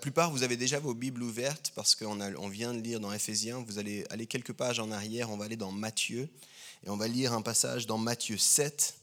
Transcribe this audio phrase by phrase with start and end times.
[0.00, 3.62] plupart, vous avez déjà vos Bibles ouvertes parce qu'on on vient de lire dans Éphésiens.
[3.66, 6.28] Vous allez aller quelques pages en arrière, on va aller dans Matthieu
[6.84, 8.94] et on va lire un passage dans Matthieu 7.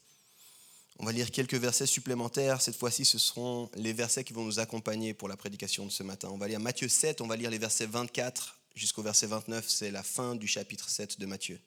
[1.00, 2.62] On va lire quelques versets supplémentaires.
[2.62, 6.04] Cette fois-ci, ce seront les versets qui vont nous accompagner pour la prédication de ce
[6.04, 6.30] matin.
[6.32, 9.70] On va lire Matthieu 7, on va lire les versets 24 jusqu'au verset 29.
[9.70, 11.60] C'est la fin du chapitre 7 de Matthieu.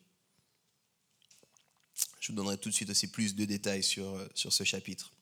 [2.19, 5.13] Je vous donnerai tout de suite aussi plus de détails sur, sur ce chapitre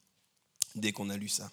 [0.75, 1.51] dès qu'on a lu ça.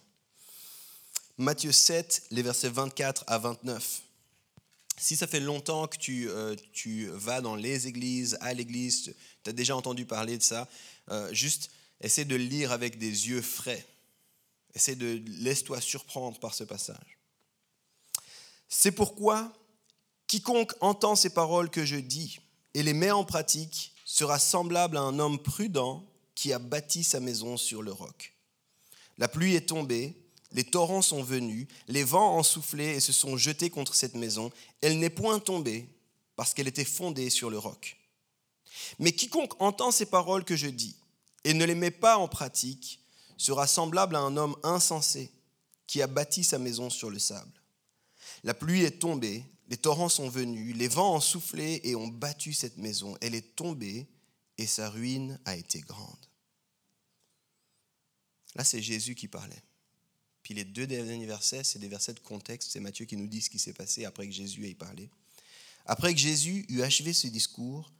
[1.38, 4.02] Matthieu 7, les versets 24 à 29.
[4.96, 9.50] Si ça fait longtemps que tu, euh, tu vas dans les églises, à l'église, tu
[9.50, 10.66] as déjà entendu parler de ça,
[11.10, 13.86] euh, juste essaie de lire avec des yeux frais.
[14.74, 17.18] Essaie de laisse-toi surprendre par ce passage.
[18.70, 19.52] C'est pourquoi
[20.26, 22.40] quiconque entend ces paroles que je dis
[22.72, 26.02] et les met en pratique sera semblable à un homme prudent
[26.34, 28.34] qui a bâti sa maison sur le roc.
[29.18, 30.25] La pluie est tombée,
[30.56, 34.50] les torrents sont venus, les vents ont soufflé et se sont jetés contre cette maison.
[34.80, 35.86] Elle n'est point tombée
[36.34, 37.98] parce qu'elle était fondée sur le roc.
[38.98, 40.96] Mais quiconque entend ces paroles que je dis
[41.44, 43.00] et ne les met pas en pratique
[43.36, 45.30] sera semblable à un homme insensé
[45.86, 47.60] qui a bâti sa maison sur le sable.
[48.42, 52.54] La pluie est tombée, les torrents sont venus, les vents ont soufflé et ont battu
[52.54, 53.14] cette maison.
[53.20, 54.06] Elle est tombée
[54.56, 56.16] et sa ruine a été grande.
[58.54, 59.65] Là, c'est Jésus qui parlait.
[60.46, 62.70] Puis les deux derniers versets, c'est des versets de contexte.
[62.70, 65.10] C'est Matthieu qui nous dit ce qui s'est passé après que Jésus ait parlé.
[65.86, 67.90] Après que Jésus eut achevé ce discours,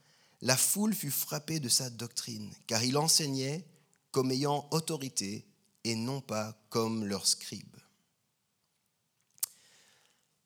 [0.43, 3.65] la foule fut frappée de sa doctrine, car il enseignait
[4.13, 5.45] comme ayant autorité
[5.83, 7.79] et non pas comme leurs scribes.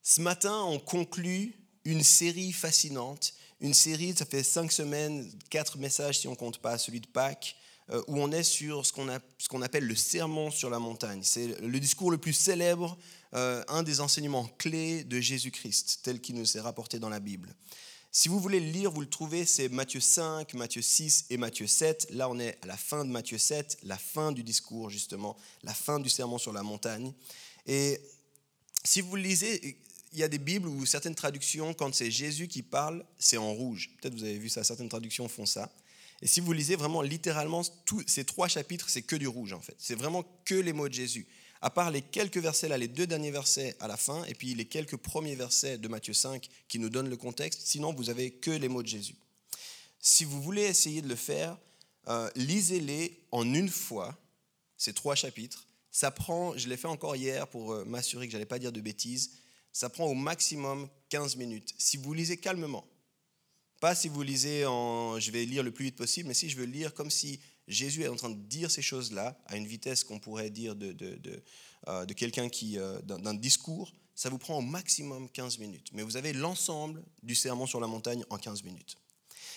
[0.02, 1.54] Ce matin, on conclut
[1.84, 6.78] une série fascinante, une série, ça fait cinq semaines, quatre messages si on compte pas
[6.78, 7.56] celui de Pâques,
[8.06, 11.22] où on est sur ce qu'on appelle le sermon sur la montagne.
[11.24, 12.96] C'est le discours le plus célèbre,
[13.34, 17.54] euh, un des enseignements clés de Jésus-Christ, tel qu'il nous est rapporté dans la Bible.
[18.12, 21.68] Si vous voulez le lire, vous le trouvez, c'est Matthieu 5, Matthieu 6 et Matthieu
[21.68, 22.08] 7.
[22.10, 25.72] Là, on est à la fin de Matthieu 7, la fin du discours, justement, la
[25.72, 27.12] fin du sermon sur la montagne.
[27.66, 28.00] Et
[28.82, 29.78] si vous le lisez,
[30.12, 33.52] il y a des Bibles où certaines traductions, quand c'est Jésus qui parle, c'est en
[33.52, 33.90] rouge.
[34.00, 35.70] Peut-être vous avez vu ça, certaines traductions font ça.
[36.22, 39.60] Et si vous lisez vraiment littéralement tous ces trois chapitres, c'est que du rouge en
[39.60, 39.76] fait.
[39.78, 41.26] C'est vraiment que les mots de Jésus.
[41.62, 44.54] À part les quelques versets là, les deux derniers versets à la fin, et puis
[44.54, 48.30] les quelques premiers versets de Matthieu 5 qui nous donnent le contexte, sinon vous avez
[48.30, 49.14] que les mots de Jésus.
[49.98, 51.58] Si vous voulez essayer de le faire,
[52.08, 54.18] euh, lisez-les en une fois,
[54.78, 55.66] ces trois chapitres.
[55.90, 58.72] Ça prend, je l'ai fait encore hier pour euh, m'assurer que je n'allais pas dire
[58.72, 59.32] de bêtises,
[59.72, 61.74] ça prend au maximum 15 minutes.
[61.78, 62.86] Si vous lisez calmement,
[63.80, 66.56] pas si vous lisez en je vais lire le plus vite possible, mais si je
[66.56, 70.04] veux lire comme si Jésus est en train de dire ces choses-là à une vitesse
[70.04, 71.42] qu'on pourrait dire de, de, de,
[71.88, 75.88] euh, quelqu'un qui, euh, d'un discours, ça vous prend au maximum 15 minutes.
[75.92, 78.96] Mais vous avez l'ensemble du sermon sur la montagne en 15 minutes.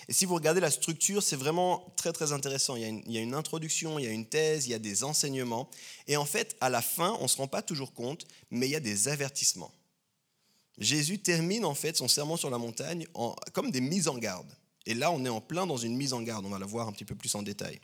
[0.08, 2.76] Et si vous regardez la structure, c'est vraiment très très intéressant.
[2.76, 4.70] Il y, a une, il y, a une, introduction, il y a une thèse, il
[4.70, 5.68] y a des enseignements.
[6.06, 8.70] Et en fait, à la fin, on ne se rend pas toujours compte, mais il
[8.70, 9.72] y a des avertissements.
[10.78, 13.06] Jésus termine en fait son sermon sur la montagne
[13.52, 14.50] comme des mises en garde.
[14.86, 16.44] Et là, on est en plein dans une mise en garde.
[16.44, 17.80] On va la voir un petit peu plus en détail.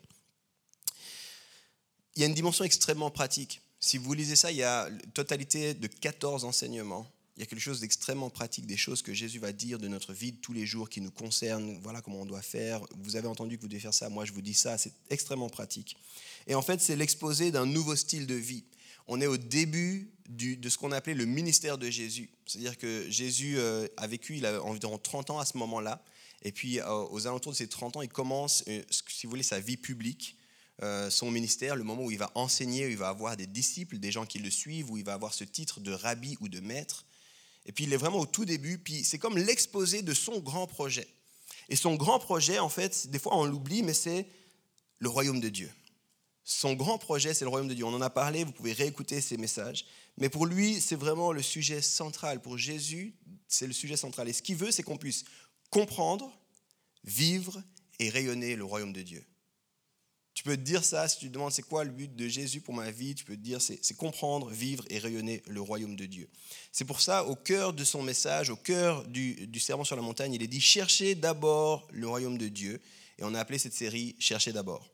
[2.17, 3.63] Il y a une dimension extrêmement pratique.
[3.79, 7.11] Si vous lisez ça, il y a une totalité de 14 enseignements.
[7.37, 10.13] Il y a quelque chose d'extrêmement pratique, des choses que Jésus va dire de notre
[10.13, 11.79] vie de tous les jours qui nous concernent.
[11.83, 12.83] Voilà comment on doit faire.
[12.99, 14.11] Vous avez entendu que vous devez faire ça.
[14.11, 14.77] Moi, je vous dis ça.
[14.77, 15.97] C'est extrêmement pratique.
[16.47, 18.65] Et en fait, c'est l'exposé d'un nouveau style de vie
[19.07, 22.31] on est au début de ce qu'on appelait le ministère de Jésus.
[22.47, 26.05] C'est-à-dire que Jésus euh, a vécu, il a environ 30 ans à ce moment-là.
[26.43, 29.43] Et puis, euh, aux alentours de ces 30 ans, il commence, euh, si vous voulez,
[29.43, 30.37] sa vie publique,
[31.11, 34.11] son ministère, le moment où il va enseigner, où il va avoir des disciples, des
[34.11, 37.05] gens qui le suivent, où il va avoir ce titre de rabbi ou de maître.
[37.67, 38.79] Et puis, il est vraiment au tout début.
[38.79, 41.07] Puis, c'est comme l'exposé de son grand projet.
[41.69, 44.27] Et son grand projet, en fait, des fois, on l'oublie, mais c'est
[45.01, 45.71] le royaume de Dieu.
[46.53, 47.85] Son grand projet, c'est le royaume de Dieu.
[47.85, 49.85] On en a parlé, vous pouvez réécouter ces messages.
[50.19, 52.43] Mais pour lui, c'est vraiment le sujet central.
[52.43, 53.15] Pour Jésus,
[53.47, 54.29] c'est le sujet central.
[54.29, 55.23] Et ce qu'il veut, c'est qu'on puisse
[55.71, 56.37] comprendre,
[57.05, 57.63] vivre
[58.01, 59.25] et rayonner le royaume de Dieu.
[60.35, 62.61] Tu peux te dire ça si tu te demandes c'est quoi le but de Jésus
[62.61, 63.15] pour ma vie?
[63.15, 66.29] Tu peux te dire c'est comprendre, vivre et rayonner le royaume de Dieu.
[66.73, 70.03] C'est pour ça, au cœur de son message, au cœur du, du serment sur la
[70.03, 72.81] montagne, il est dit cherchez d'abord le royaume de Dieu.
[73.19, 74.91] Et on a appelé cette série Cherchez d'abord.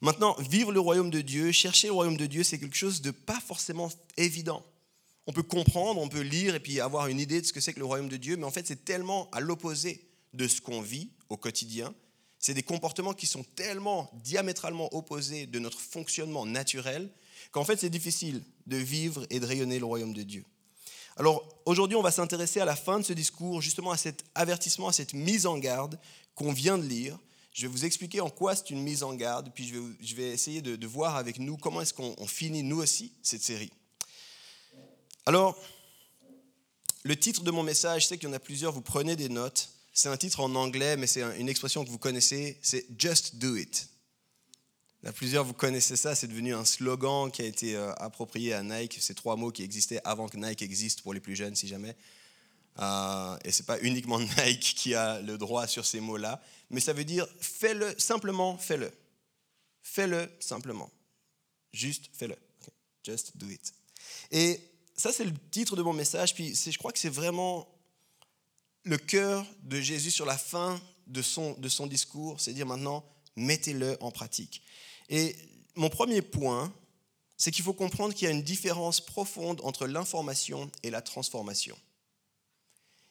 [0.00, 3.10] Maintenant, vivre le royaume de Dieu, chercher le royaume de Dieu, c'est quelque chose de
[3.10, 4.64] pas forcément évident.
[5.26, 7.72] On peut comprendre, on peut lire et puis avoir une idée de ce que c'est
[7.72, 10.80] que le royaume de Dieu, mais en fait, c'est tellement à l'opposé de ce qu'on
[10.80, 11.92] vit au quotidien
[12.38, 17.10] c'est des comportements qui sont tellement diamétralement opposés de notre fonctionnement naturel
[17.50, 20.44] qu'en fait c'est difficile de vivre et de rayonner le royaume de Dieu.
[21.16, 24.88] Alors aujourd'hui on va s'intéresser à la fin de ce discours justement à cet avertissement,
[24.88, 25.98] à cette mise en garde
[26.34, 27.18] qu'on vient de lire.
[27.58, 29.66] Je vais vous expliquer en quoi c'est une mise en garde, puis
[30.00, 33.72] je vais, essayer de, voir avec nous comment est-ce qu'on finit nous aussi cette série.
[35.26, 35.60] Alors,
[37.02, 39.28] le titre de mon message, je sais qu'il y en a plusieurs, vous prenez des
[39.28, 39.70] notes.
[39.92, 43.56] C'est un titre en anglais, mais c'est une expression que vous connaissez, c'est Just Do
[43.56, 43.88] It.
[45.02, 48.62] Il plusieurs, vous connaissez ça, c'est devenu un slogan qui a été euh, approprié à
[48.62, 48.98] Nike.
[49.00, 51.96] C'est trois mots qui existaient avant que Nike existe pour les plus jeunes, si jamais.
[52.78, 56.40] Euh, et ce n'est pas uniquement Nike qui a le droit sur ces mots-là,
[56.70, 58.90] mais ça veut dire fais-le, simplement fais-le.
[59.82, 60.90] Fais-le simplement.
[61.72, 62.36] Juste fais-le.
[63.04, 63.72] Just do it.
[64.30, 64.60] Et
[64.96, 66.34] ça, c'est le titre de mon message.
[66.34, 67.66] Puis je crois que c'est vraiment
[68.84, 73.04] le cœur de Jésus sur la fin de son, de son discours, c'est dire maintenant,
[73.36, 74.62] mettez-le en pratique.
[75.08, 75.36] Et
[75.74, 76.72] mon premier point,
[77.36, 81.76] c'est qu'il faut comprendre qu'il y a une différence profonde entre l'information et la transformation.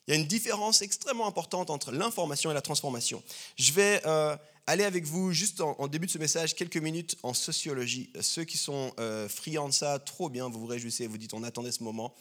[0.07, 3.21] Il y a une différence extrêmement importante entre l'information et la transformation.
[3.57, 7.33] Je vais euh, aller avec vous juste en, début de ce message quelques minutes en
[7.33, 8.09] sociologie.
[8.21, 11.43] Ceux qui sont euh, friands de ça, trop bien, vous vous réjouissez, vous dites on
[11.43, 12.15] attendait ce moment.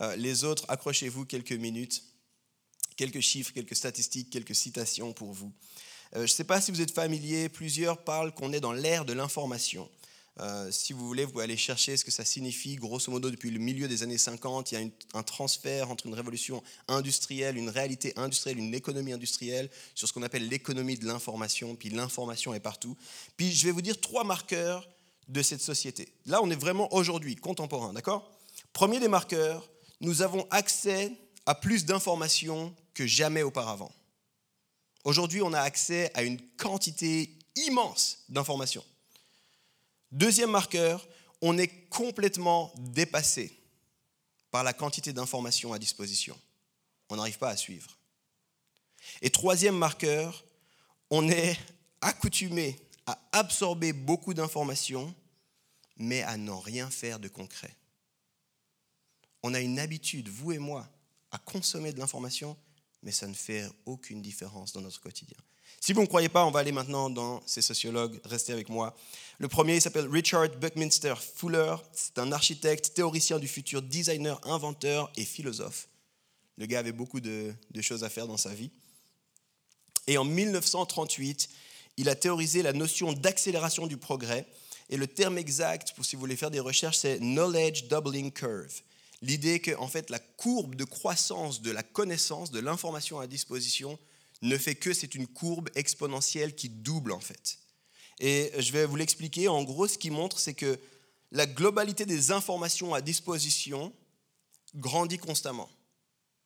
[0.00, 2.04] Euh, les autres, accrochez-vous quelques minutes
[2.94, 5.50] quelques chiffres, quelques statistiques, quelques citations pour vous.
[6.14, 9.14] Je ne sais pas si vous êtes familier, plusieurs parlent qu'on est dans l'ère de
[9.14, 9.88] l'information.
[10.40, 12.76] Euh, si vous voulez, vous pouvez aller chercher ce que ça signifie.
[12.76, 16.14] Grosso modo, depuis le milieu des années 50, il y a un transfert entre une
[16.14, 21.76] révolution industrielle, une réalité industrielle, une économie industrielle, sur ce qu'on appelle l'économie de l'information,
[21.76, 22.96] puis l'information est partout.
[23.36, 24.88] Puis je vais vous dire trois marqueurs
[25.28, 26.08] de cette société.
[26.26, 28.30] Là, on est vraiment aujourd'hui, contemporain, d'accord?
[28.72, 29.68] Premier des marqueurs,
[30.00, 31.12] nous avons accès
[31.46, 33.92] à plus d'informations que jamais auparavant.
[35.04, 38.84] Aujourd'hui, on a accès à une quantité immense d'informations.
[40.12, 41.08] Deuxième marqueur,
[41.40, 43.58] on est complètement dépassé
[44.50, 46.38] par la quantité d'informations à disposition.
[47.08, 47.98] On n'arrive pas à suivre.
[49.22, 50.44] Et troisième marqueur,
[51.10, 51.58] on est
[52.02, 55.14] accoutumé à absorber beaucoup d'informations,
[55.96, 57.74] mais à n'en rien faire de concret.
[59.42, 60.88] On a une habitude, vous et moi,
[61.30, 62.56] à consommer de l'information,
[63.02, 65.38] mais ça ne fait aucune différence dans notre quotidien.
[65.84, 68.20] Si vous ne croyez pas, on va aller maintenant dans ces sociologues.
[68.24, 68.94] Restez avec moi.
[69.38, 71.74] Le premier s'appelle Richard Buckminster Fuller.
[71.92, 75.88] C'est un architecte, théoricien du futur, designer, inventeur et philosophe.
[76.56, 78.70] Le gars avait beaucoup de, de choses à faire dans sa vie.
[80.06, 81.48] Et en 1938,
[81.96, 84.46] il a théorisé la notion d'accélération du progrès.
[84.88, 88.82] Et le terme exact, pour si vous voulez faire des recherches, c'est Knowledge Doubling Curve
[89.24, 93.96] l'idée que en fait la courbe de croissance de la connaissance, de l'information à disposition
[94.42, 97.58] ne fait que c'est une courbe exponentielle qui double en fait.
[98.18, 99.48] Et je vais vous l'expliquer.
[99.48, 100.78] En gros, ce qui montre, c'est que
[101.30, 103.92] la globalité des informations à disposition
[104.74, 105.70] grandit constamment.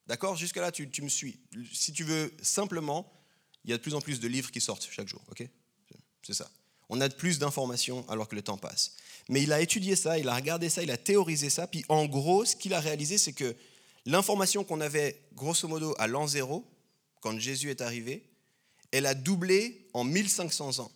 [0.06, 0.36] D'accord?
[0.36, 1.40] Jusque-là, tu, tu, me suis.
[1.72, 3.12] Si tu veux simplement,
[3.64, 5.22] il y a de plus en plus de livres qui sortent chaque jour.
[5.30, 5.46] Ok?
[6.22, 6.48] C'est ça.
[6.88, 8.94] On a de plus d'informations alors que le temps passe.
[9.28, 12.06] Mais il a étudié ça, il a regardé ça, il a théorisé ça, puis en
[12.06, 13.56] gros, ce qu'il a réalisé, c'est que
[14.04, 16.64] l'information qu'on avait grosso modo à l'an zéro,
[17.26, 18.22] quand Jésus est arrivé,
[18.92, 20.92] elle a doublé en 1500 ans.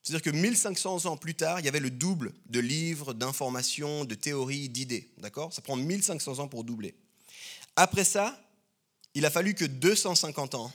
[0.00, 4.14] C'est-à-dire que 1500 ans plus tard, il y avait le double de livres, d'informations, de
[4.14, 5.10] théories, d'idées.
[5.18, 5.52] D'accord?
[5.52, 6.94] Ça prend 1500 ans pour doubler.
[7.74, 8.40] Après ça,
[9.14, 10.72] il a fallu que 250 ans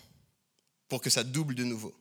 [0.90, 1.96] pour que ça double de nouveau.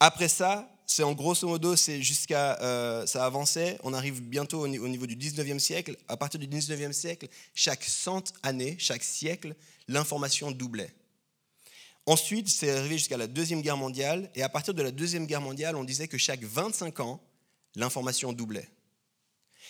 [0.00, 3.78] Après ça, c'est en grosso modo, c'est jusqu'à, euh, ça avançait.
[3.84, 5.96] On arrive bientôt au, niveau du 19e siècle.
[6.08, 9.54] À partir du 19e siècle, chaque 100 années, chaque siècle,
[9.86, 10.92] l'information doublait.
[12.10, 14.32] Ensuite, c'est arrivé jusqu'à la Deuxième Guerre mondiale.
[14.34, 17.22] Et à partir de la Deuxième Guerre mondiale, on disait que chaque 25 ans,
[17.76, 18.68] l'information doublait.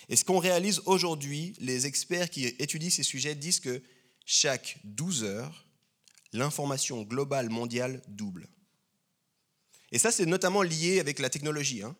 [0.08, 3.82] Et ce qu'on réalise aujourd'hui, les experts qui étudient ces sujets disent que
[4.24, 5.66] chaque 12 heures,
[6.32, 8.48] l'information globale mondiale double.
[9.92, 11.82] Et ça, c'est notamment lié avec la technologie.
[11.82, 11.94] Hein.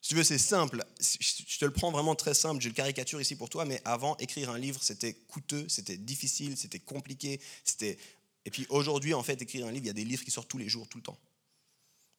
[0.00, 0.82] Si tu veux, c'est simple.
[0.98, 2.62] Je te le prends vraiment très simple.
[2.62, 6.56] J'ai le caricature ici pour toi, mais avant, écrire un livre, c'était coûteux, c'était difficile,
[6.56, 7.38] c'était compliqué.
[7.64, 7.98] C'était...
[8.44, 10.48] Et puis aujourd'hui, en fait, écrire un livre, il y a des livres qui sortent
[10.48, 11.18] tous les jours, tout le temps.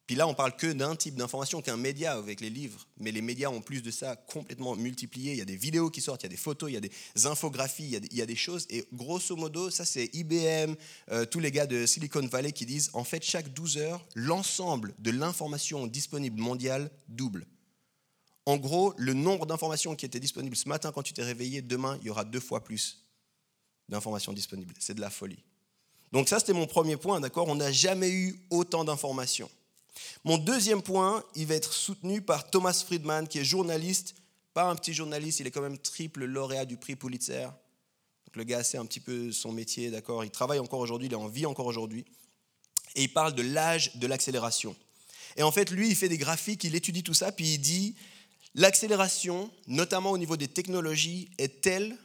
[0.06, 2.86] Puis là, on parle que d'un type d'information qu'un média avec les livres.
[2.98, 5.32] Mais les médias ont plus de ça complètement multiplié.
[5.32, 6.80] Il y a des vidéos qui sortent, il y a des photos, il y a
[6.80, 6.90] des
[7.24, 8.66] infographies, il y a des, choses.
[8.68, 10.74] Et grosso modo, ça c'est IBM,
[11.12, 14.94] euh, tous les gars de Silicon Valley qui disent, en fait, chaque 12 heures, l'ensemble
[14.98, 17.46] de l'information disponible mondiale double.
[18.44, 21.96] En gros, le nombre d'informations qui étaient disponibles ce matin quand tu t'es réveillé, demain,
[22.00, 23.04] il y aura deux fois plus
[23.88, 24.74] d'informations disponibles.
[24.80, 25.44] C'est de la folie.
[26.12, 27.48] Donc ça, c'était mon premier point, d'accord?
[27.48, 29.50] On n'a jamais eu autant d'informations.
[30.24, 34.14] Mon deuxième point, il va être soutenu par Thomas Friedman, qui est journaliste,
[34.54, 37.48] pas un petit journaliste, il est quand même triple lauréat du prix Pulitzer.
[38.34, 40.24] Le gars sait un petit peu son métier, d'accord?
[40.24, 42.04] Il travaille encore aujourd'hui, il est en vie encore aujourd'hui.
[42.94, 44.76] Et il parle de l'âge de l'accélération.
[45.36, 47.94] Et en fait, lui, il fait des graphiques, il étudie tout ça, puis il dit,
[48.54, 51.96] l'accélération, notamment au niveau des technologies, est telle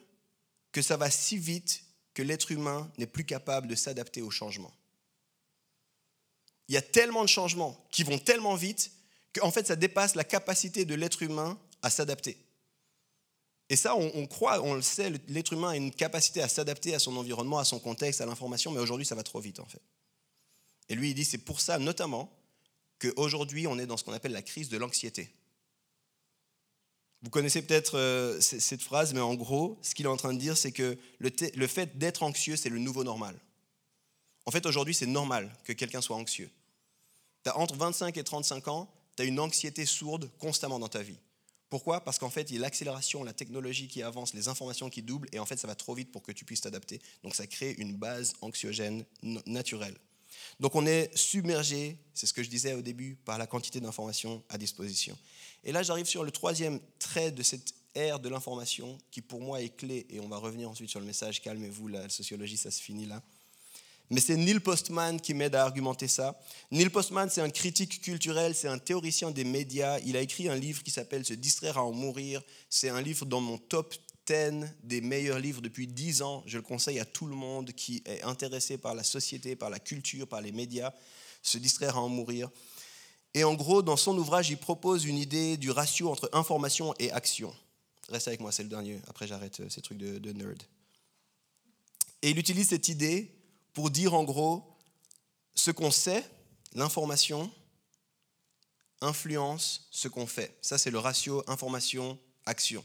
[0.71, 1.83] que ça va si vite
[2.21, 4.73] l'être humain n'est plus capable de s'adapter au changement
[6.67, 8.91] il y a tellement de changements qui vont tellement vite
[9.33, 12.37] qu'en fait, ça dépasse la capacité de l'être humain à s'adapter.
[13.69, 16.99] Et ça, on, croit, on le sait, l'être humain a une capacité à s'adapter à
[16.99, 19.81] son environnement, à son contexte, à l'information, mais aujourd'hui, ça va trop vite, en fait.
[20.87, 22.31] Et lui, il dit, c'est pour ça, notamment,
[22.99, 25.29] qu'aujourd'hui, on est dans ce qu'on appelle la crise de l'anxiété.
[27.23, 30.39] Vous connaissez peut-être euh, cette phrase, mais en gros, ce qu'il est en train de
[30.39, 33.39] dire, c'est que le fait d'être anxieux, c'est le nouveau normal.
[34.47, 36.49] En fait, aujourd'hui, c'est normal que quelqu'un soit anxieux.
[37.43, 41.03] Tu as entre 25 et 35 ans, tu as une anxiété sourde constamment dans ta
[41.03, 41.17] vie.
[41.69, 42.01] Pourquoi?
[42.01, 45.27] Parce qu'en fait, il y a l'accélération, la technologie qui avance, les informations qui doublent,
[45.33, 47.01] et en fait, ça va trop vite pour que tu puisses t'adapter.
[47.23, 49.03] Donc, ça crée une base anxiogène
[49.45, 49.97] naturelle.
[50.61, 54.41] Donc, on est submergé, c'est ce que je disais au début, par la quantité d'informations
[54.47, 55.17] à disposition.
[55.67, 59.61] Et là, j'arrive sur le troisième trait de cette ère de l'information, qui pour moi
[59.61, 62.81] est clé, et on va revenir ensuite sur le message, calmez-vous, la sociologie, ça se
[62.81, 63.21] finit là.
[64.09, 66.39] Mais c'est Neil Postman qui m'aide à argumenter ça.
[66.71, 69.99] Neil Postman, c'est un critique culturel, c'est un théoricien des médias.
[70.05, 72.41] Il a écrit un livre qui s'appelle Se distraire à en mourir.
[72.69, 73.93] C'est un livre dans mon top
[74.25, 76.41] 10 des meilleurs livres depuis 10 ans.
[76.45, 79.79] Je le conseille à tout le monde qui est intéressé par la société, par la
[79.79, 80.93] culture, par les médias.
[81.43, 82.49] Se distraire à en mourir.
[83.37, 87.11] Et en gros, dans son ouvrage, il propose une idée du ratio entre information et
[87.11, 87.55] action.
[88.09, 88.99] Reste avec moi, c'est le dernier.
[89.07, 90.63] Après, j'arrête euh, ces trucs de, nerd.
[92.23, 93.31] Et il utilise cette idée
[93.73, 94.75] pour dire en gros
[95.53, 96.27] ce qu'on sait,
[96.73, 97.51] l'information
[99.01, 100.57] influence ce qu'on fait.
[100.63, 102.83] Ça, c'est le ratio information-action.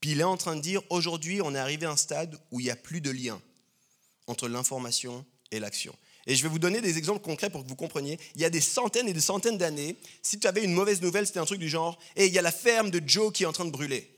[0.00, 2.58] Puis il est en train de dire, aujourd'hui, on est arrivé à un stade où
[2.58, 3.40] il n'y a plus de lien
[4.26, 5.94] entre l'information et l'action.
[6.30, 8.16] Et je vais vous donner des exemples concrets pour que vous compreniez.
[8.36, 11.26] Il y a des centaines et des centaines d'années, si tu avais une mauvaise nouvelle,
[11.26, 13.46] c'était un truc du genre, et il y a la ferme de Joe qui est
[13.46, 14.16] en train de brûler.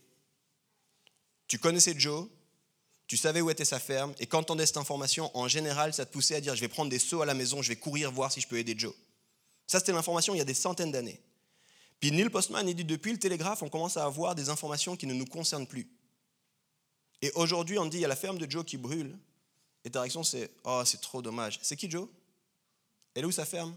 [1.49, 2.29] Tu connaissais Joe,
[3.07, 6.05] tu savais où était sa ferme, et quand tu entendais cette information, en général, ça
[6.05, 8.13] te poussait à dire, je vais prendre des seaux à la maison, je vais courir
[8.13, 8.93] voir si je peux aider Joe.
[9.67, 11.19] Ça, c'était l'information il y a des centaines d'années.
[11.99, 15.07] Puis Neil Postman, il dit, depuis le télégraphe, on commence à avoir des informations qui
[15.07, 15.89] ne nous concernent plus.
[17.23, 19.17] Et aujourd'hui, on dit, il y a la ferme de Joe qui brûle,
[19.85, 21.59] et ta réaction, c'est, oh, c'est trop dommage.
[21.63, 22.09] C'est qui Joe?
[23.15, 23.75] Elle est où sa ferme?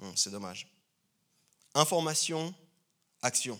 [0.00, 0.68] Hum, C'est dommage.
[1.74, 2.54] Information,
[3.22, 3.58] action.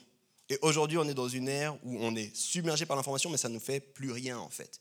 [0.48, 3.48] Et aujourd'hui, on est dans une ère où on est submergé par l'information, mais ça
[3.48, 4.80] ne nous fait plus rien en fait.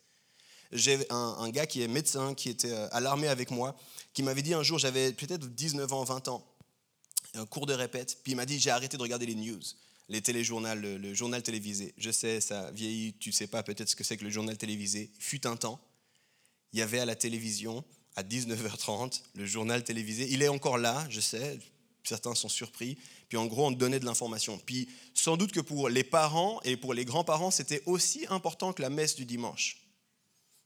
[0.74, 3.76] J'ai un, gars qui est médecin, qui était euh, à l'armée avec moi,
[4.14, 6.46] qui m'avait dit un jour, j'avais peut-être 19 ans, 20 ans,
[7.34, 9.60] un cours de répète, puis il m'a dit, j'ai arrêté de regarder les news,
[10.08, 11.94] les téléjournaux, le, journal télévisé.
[11.98, 15.12] Je sais, ça vieillit, tu sais pas peut-être ce que c'est que le journal télévisé.
[15.20, 15.80] Fut un temps,
[16.74, 17.84] il y avait à la télévision,
[18.16, 20.28] à 19h30, le journal télévisé.
[20.30, 21.60] Il est encore là, je sais,
[22.04, 22.98] certains sont surpris.
[23.30, 24.60] Puis en gros, on donnait de l'information.
[24.66, 28.82] Puis sans doute que pour les parents et pour les grands-parents, c'était aussi important que
[28.82, 29.78] la messe du dimanche.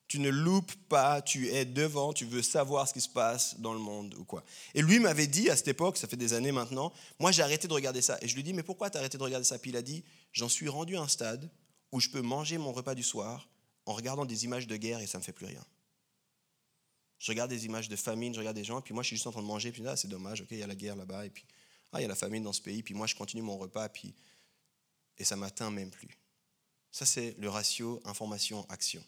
[0.07, 3.73] Tu ne loupes pas, tu es devant, tu veux savoir ce qui se passe dans
[3.73, 4.43] le monde ou quoi.
[4.75, 7.67] Et lui m'avait dit à cette époque, ça fait des années maintenant, moi j'ai arrêté
[7.67, 8.19] de regarder ça.
[8.21, 9.57] Et je lui dis, mais pourquoi tu as arrêté de regarder ça?
[9.57, 11.49] Puis il a dit, j'en suis rendu à un stade
[11.91, 13.49] où je peux manger mon repas du soir
[13.87, 15.63] en regardant des images de guerre et ça ne me fait plus rien.
[17.19, 19.27] Je regarde des images de famine, je regarde des gens, puis moi je suis juste
[19.27, 20.95] en train de manger, puis là ah, c'est dommage, ok, il y a la guerre
[20.95, 21.45] là-bas, et puis
[21.91, 23.87] ah, il y a la famine dans ce pays, puis moi je continue mon repas,
[23.89, 24.13] puis
[25.17, 26.17] et ça m'atteint même plus.
[26.91, 29.03] Ça c'est le ratio information-action.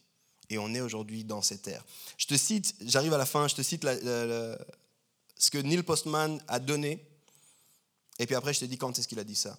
[0.49, 1.83] Et on est aujourd'hui dans cette ère.
[2.17, 6.59] Je te cite, j'arrive à la fin, je te cite ce que Neil Postman a
[6.59, 7.05] donné,
[8.19, 9.57] et puis après je te dis quand est-ce qu'il a dit ça.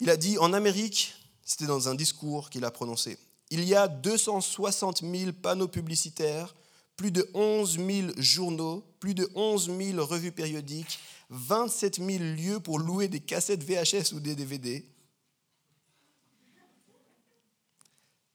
[0.00, 1.14] Il a dit en Amérique,
[1.44, 3.18] c'était dans un discours qu'il a prononcé,
[3.50, 6.54] il y a 260 000 panneaux publicitaires
[6.98, 10.98] plus de 11 000 journaux, plus de 11 000 revues périodiques,
[11.30, 14.84] 27 000 lieux pour louer des cassettes VHS ou des DVD.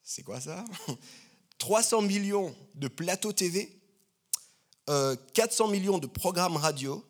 [0.01, 0.63] C'est quoi ça?
[1.57, 3.69] 300 millions de plateaux TV,
[4.85, 7.05] 400 euh, millions de programmes radio,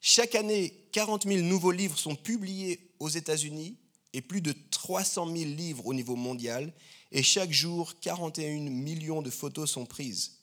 [0.00, 3.76] Chaque année, 40 000 nouveaux livres sont publiés aux États-Unis
[4.14, 6.72] et plus de 300 000 livres au niveau mondial.
[7.12, 10.37] Et chaque jour, 41 millions de photos sont prises.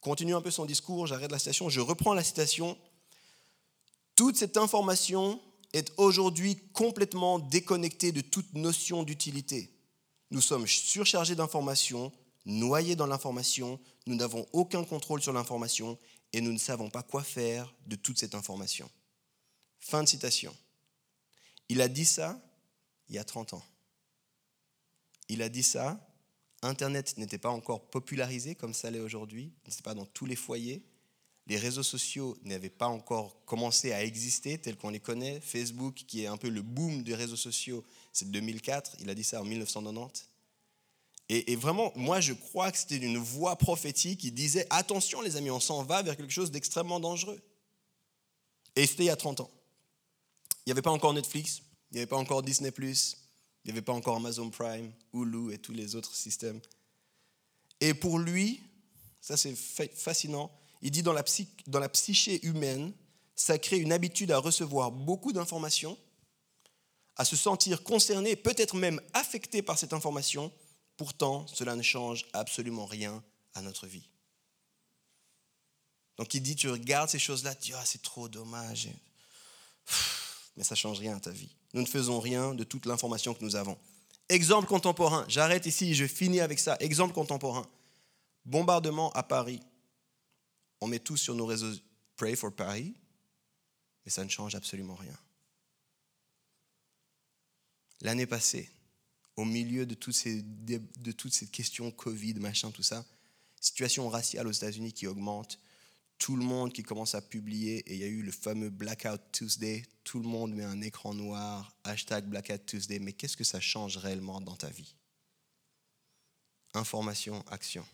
[0.00, 2.78] Continue un peu son discours, j'arrête la citation, je reprends la citation.
[4.14, 5.40] Toute cette information
[5.72, 9.70] est aujourd'hui complètement déconnectée de toute notion d'utilité.
[10.30, 12.12] Nous sommes surchargés d'informations,
[12.44, 15.98] noyés dans l'information, nous n'avons aucun contrôle sur l'information
[16.32, 18.90] et nous ne savons pas quoi faire de toute cette information.
[19.80, 20.54] Fin de citation.
[21.68, 22.40] Il a dit ça
[23.08, 23.64] il y a 30 ans.
[25.28, 26.00] Il a dit ça,
[26.62, 30.82] Internet n'était pas encore popularisé comme ça l'est aujourd'hui, n'était pas dans tous les foyers,
[31.46, 35.40] les réseaux sociaux n'avaient pas encore commencé à exister tels qu'on les connaît.
[35.40, 39.22] Facebook, qui est un peu le boom des réseaux sociaux, c'est 2004, il a dit
[39.22, 40.28] ça en 1990.
[41.28, 45.36] Et, et vraiment, moi, je crois que c'était une voix prophétique qui disait, attention les
[45.36, 47.40] amis, on s'en va vers quelque chose d'extrêmement dangereux.
[48.74, 49.50] Et c'était il y a 30 ans.
[50.64, 52.70] Il n'y avait pas encore Netflix, il n'y avait pas encore Disney⁇
[53.66, 56.60] il n'y avait pas encore Amazon Prime, Hulu et tous les autres systèmes.
[57.80, 58.62] Et pour lui,
[59.20, 62.92] ça c'est fascinant, il dit dans la, psyché humaine,
[63.34, 65.98] ça crée une habitude à recevoir beaucoup d'informations,
[67.16, 70.52] à se sentir concerné, peut-être même affecté par cette information.
[70.96, 73.20] Pourtant, cela ne change absolument rien
[73.54, 74.08] à notre vie.
[76.18, 78.90] Donc il dit, tu regardes ces choses-là, tu dis, ah, c'est trop dommage.
[80.56, 81.54] Mais ça ne change rien à ta vie.
[81.74, 83.76] Nous ne faisons rien de toute l'information que nous avons.
[84.28, 86.76] Exemple contemporain, j'arrête ici, je finis avec ça.
[86.80, 87.66] Exemple contemporain.
[88.44, 89.60] Bombardement à Paris
[90.80, 91.72] on met tous sur nos réseaux
[92.16, 92.94] Pray for Paris,
[94.04, 95.16] mais ça ne change absolument rien.
[98.00, 98.70] L'année passée,
[99.36, 103.04] au milieu de toutes ces questions Covid, machin, tout ça,
[103.60, 105.58] situation raciale aux États-Unis qui augmente,
[106.18, 109.20] tout le monde qui commence à publier, et il y a eu le fameux Blackout
[109.32, 113.60] Tuesday, tout le monde met un écran noir, hashtag Blackout Tuesday, mais qu'est-ce que ça
[113.60, 114.94] change réellement dans ta vie?
[116.74, 117.84] Information, action.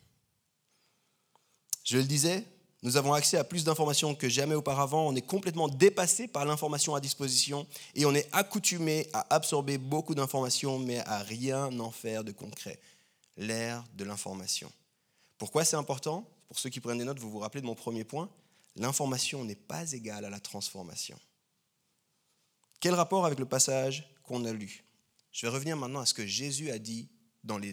[1.84, 2.44] Je le disais,
[2.82, 5.06] nous avons accès à plus d'informations que jamais auparavant.
[5.06, 10.14] On est complètement dépassé par l'information à disposition et on est accoutumé à absorber beaucoup
[10.16, 12.80] d'informations mais à rien en faire de concret.
[13.36, 14.70] L'ère de l'information.
[15.38, 16.28] Pourquoi c'est important?
[16.52, 18.28] Pour ceux qui prennent des notes, vous vous rappelez de mon premier point.
[18.76, 21.18] L'information n'est pas égale à la transformation.
[22.78, 24.84] Quel rapport avec le passage qu'on a lu?
[25.32, 27.08] Je vais revenir maintenant à ce que Jésus a dit
[27.42, 27.72] dans les,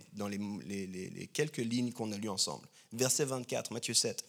[1.33, 2.69] quelques lignes qu'on a lues ensemble.
[2.93, 4.23] Verset 24, Matthieu 7.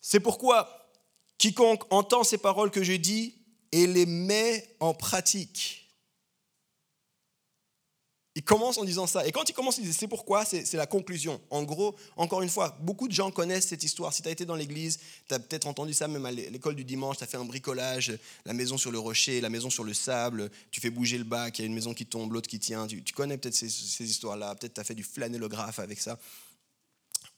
[0.00, 0.88] C'est pourquoi
[1.36, 3.34] quiconque entend ces paroles que je dis
[3.72, 5.85] et les met en pratique.
[8.36, 9.26] Il commence en disant ça.
[9.26, 11.40] Et quand il commence, il dit c'est pourquoi, c'est la conclusion.
[11.48, 14.12] En gros, encore une fois, beaucoup de gens connaissent cette histoire.
[14.12, 16.84] Si tu as été dans l'église, tu as peut-être entendu ça même à l'école du
[16.84, 18.12] dimanche, tu as fait un bricolage,
[18.44, 21.58] la maison sur le rocher, la maison sur le sable, tu fais bouger le bac,
[21.58, 22.86] il y a une maison qui tombe, l'autre qui tient.
[22.86, 24.54] Tu, connais peut-être ces, histoires-là.
[24.54, 26.18] Peut-être tu as fait du flanellographe avec ça.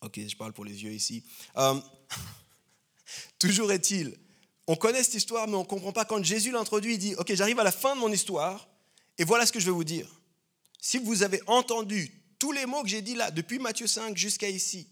[0.01, 1.23] Ok, je parle pour les yeux ici.
[1.59, 1.81] Euh,
[3.39, 4.17] Toujours est-il,
[4.67, 6.05] on connaît cette histoire, mais on ne comprend pas.
[6.05, 8.69] Quand Jésus l'introduit, il dit, OK, j'arrive à la fin de mon histoire,
[9.17, 10.09] et voilà ce que je vais vous dire.
[10.79, 14.49] Si vous avez entendu tous les mots que j'ai dit là, depuis Matthieu 5 jusqu'à
[14.49, 14.89] ici,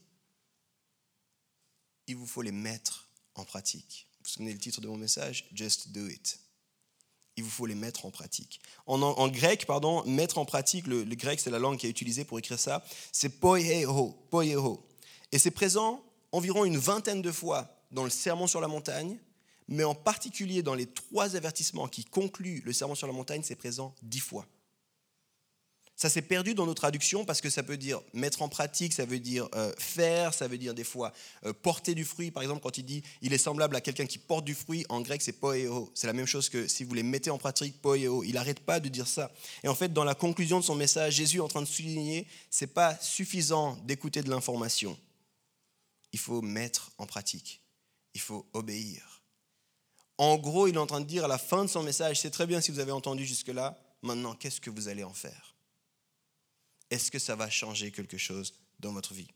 [2.07, 4.09] il vous faut les mettre en pratique.
[4.19, 5.47] Vous vous souvenez le titre de mon message?
[5.53, 6.41] Just do it.
[7.37, 8.61] Il vous faut les mettre en pratique.
[8.87, 12.39] En, grec, pardon, mettre en pratique, le, grec c'est la langue qui est utilisée pour
[12.39, 14.83] écrire ça, c'est poieho, poieho.
[15.33, 19.19] Et c'est présent environ une vingtaine de fois dans le sermon sur la montagne,
[19.69, 23.55] mais en particulier dans les trois avertissements qui concluent le sermon sur la montagne, c'est
[23.55, 24.47] présent dix fois.
[25.97, 29.07] Ça s'est perdu dans nos traductions parce que ça peut dire mettre en pratique, ça
[29.07, 31.13] veut dire euh, faire, ça veut dire des fois
[31.47, 32.31] euh, porter du fruit.
[32.31, 35.01] Par exemple, quand il dit il est semblable à quelqu'un qui porte du fruit, en
[35.01, 35.91] grec c'est poeo.
[35.95, 38.23] C'est la même chose que si vous les mettez en pratique, poeo.
[38.25, 39.33] Il n'arrête pas de dire ça.
[39.65, 42.27] Et en fait, dans la conclusion de son message, Jésus est en train de souligner
[42.51, 44.99] c'est pas suffisant d'écouter de l'information.
[46.13, 47.63] Il faut mettre en pratique
[48.17, 49.23] il faut obéir.
[50.17, 52.31] En gros, il est en train de dire à la fin de son message, c'est
[52.31, 55.56] très bien si vous avez entendu jusque-là, maintenant, qu'est-ce que vous allez en faire?
[56.91, 59.29] Est-ce que ça va changer quelque chose dans votre vie?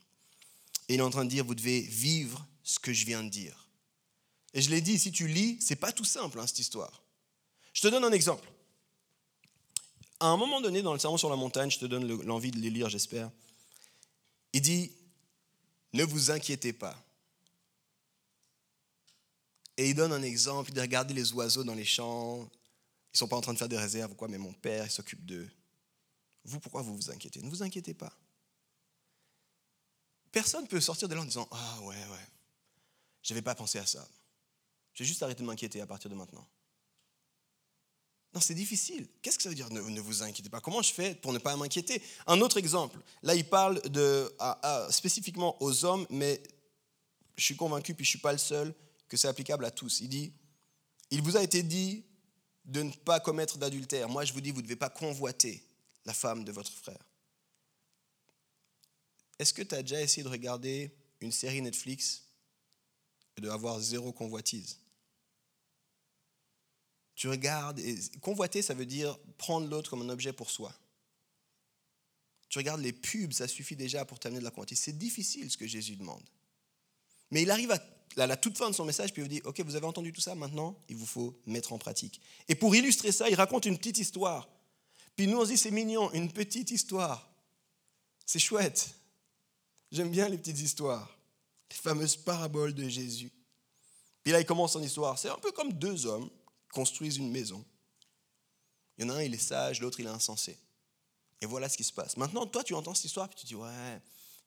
[0.89, 3.29] Et il est en train de dire, vous devez vivre ce que je viens de
[3.29, 3.69] dire.
[4.55, 7.03] Et je l'ai dit, si tu lis, c'est pas tout simple, hein, cette histoire.
[7.73, 8.51] Je te donne un exemple.
[10.19, 12.59] À un moment donné, dans le sermon sur la montagne, je te donne l'envie de
[12.59, 13.31] les lire, j'espère.
[14.53, 14.93] Il dit,
[15.93, 17.01] ne vous inquiétez pas.
[19.77, 23.19] Et il donne un exemple, il dit regardez les oiseaux dans les champs, ils ne
[23.19, 25.49] sont pas en train de faire des réserves quoi, mais mon père, il s'occupe d'eux.
[26.45, 27.43] Vous, pourquoi vous vous inquiétez?
[27.43, 28.13] Ne vous inquiétez pas.
[30.33, 32.29] Personne ne peut sortir de là en disant Ah ouais, ouais,
[33.23, 34.07] je n'avais pas pensé à ça.
[34.95, 36.47] Je vais juste arrêter de m'inquiéter à partir de maintenant.
[38.33, 39.09] Non, c'est difficile.
[39.23, 40.61] Qu'est-ce que ça veut dire ne, vous inquiétez pas?
[40.61, 42.01] Comment je fais pour ne pas m'inquiéter?
[42.29, 42.99] Un autre exemple.
[43.23, 43.83] Là, il parle
[44.91, 46.41] spécifiquement aux hommes, mais
[47.37, 48.73] je suis convaincu, puis je ne suis pas le seul,
[49.09, 50.01] que c'est applicable à tous.
[50.01, 50.33] Il dit,
[51.11, 52.05] il vous a été dit
[52.65, 54.09] de ne pas commettre d'adultère.
[54.09, 55.65] Moi, je vous dis, vous ne devez pas convoiter
[56.05, 57.05] la femme de votre frère.
[59.39, 62.25] Est-ce que tu as déjà essayé de regarder une série Netflix
[63.37, 64.79] et d'avoir zéro convoitise?
[67.15, 70.75] Tu regardes, et convoiter, ça veut dire prendre l'autre comme un objet pour soi.
[72.49, 74.81] Tu regardes les pubs, ça suffit déjà pour t'amener de la convoitise.
[74.81, 76.23] C'est difficile ce que Jésus demande.
[77.31, 79.61] Mais il arrive à la toute fin de son message, puis il vous dit, OK,
[79.61, 82.21] vous avez entendu tout ça, maintenant, il vous faut mettre en pratique.
[82.49, 84.49] Et pour illustrer ça, il raconte une petite histoire.
[85.17, 87.31] Puis nous, on se dit, c'est mignon, une petite histoire.
[88.25, 88.95] C'est chouette.
[89.91, 91.17] J'aime bien les petites histoires,
[91.71, 93.33] les fameuses paraboles de Jésus.
[94.23, 95.19] Puis là, il commence son histoire.
[95.19, 96.31] C'est un peu comme deux hommes
[96.73, 97.65] construisent une maison.
[98.97, 100.59] Il y en a un, il est sage, l'autre, il est insensé.
[101.41, 102.17] Et voilà ce qui se passe.
[102.17, 104.01] Maintenant, toi, tu entends cette histoire, puis tu dis, ouais,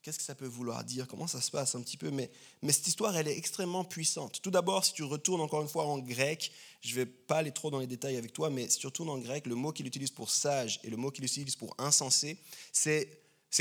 [0.03, 1.07] qu'est-ce que ça peut vouloir dire?
[1.07, 2.11] Comment ça se passe un petit peu?
[2.11, 2.29] Mais,
[2.69, 4.41] cette histoire, elle est extrêmement puissante.
[4.41, 7.51] Tout d'abord, si tu retournes encore une fois en grec, je ne vais pas aller
[7.51, 9.87] trop dans les détails avec toi, mais si tu retournes en grec, le mot qu'il
[9.87, 12.37] utilise pour sage et le mot qu'il utilise pour insensé,
[12.71, 13.07] c'est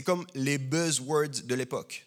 [0.05, 2.07] comme les buzzwords de l'époque.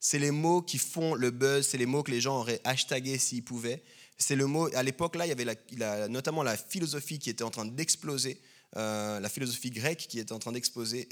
[0.00, 3.18] C'est les mots qui font le buzz, c'est les mots que les gens auraient hashtagués
[3.18, 3.82] s'ils pouvaient.
[4.18, 7.50] C'est le mot, à l'époque là, il y avait notamment la philosophie qui était en
[7.50, 8.40] train d'exploser.
[8.76, 11.06] Euh, la philosophie grecque qui est en train d'exploser,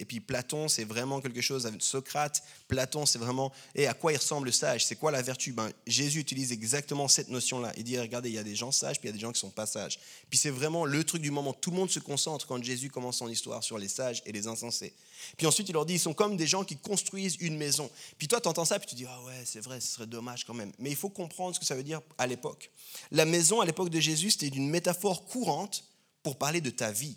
[0.00, 4.12] et puis Platon, c'est vraiment quelque chose, avec Socrate, Platon, c'est vraiment, et à quoi
[4.12, 5.52] il ressemble le sage, c'est quoi la vertu?
[5.52, 7.72] Ben, Jésus utilise exactement cette notion-là.
[7.76, 9.32] Il dit, regardez, il y a des gens sages, puis il y a des gens
[9.32, 9.98] qui sont pas sages.
[10.30, 13.18] Puis c'est vraiment le truc du moment, tout le monde se concentre quand Jésus commence
[13.18, 14.94] son histoire sur les sages et les insensés.
[15.36, 17.90] Puis ensuite, il leur dit, ils sont comme des gens qui construisent une maison.
[18.16, 20.44] Puis toi, tu entends ça, puis tu dis, ah ouais, c'est vrai, ce serait dommage
[20.46, 20.72] quand même.
[20.78, 22.70] Mais il faut comprendre ce que ça veut dire à l'époque.
[23.10, 25.84] La maison, à l'époque de Jésus, c'était une métaphore courante
[26.24, 27.16] pour parler de ta vie.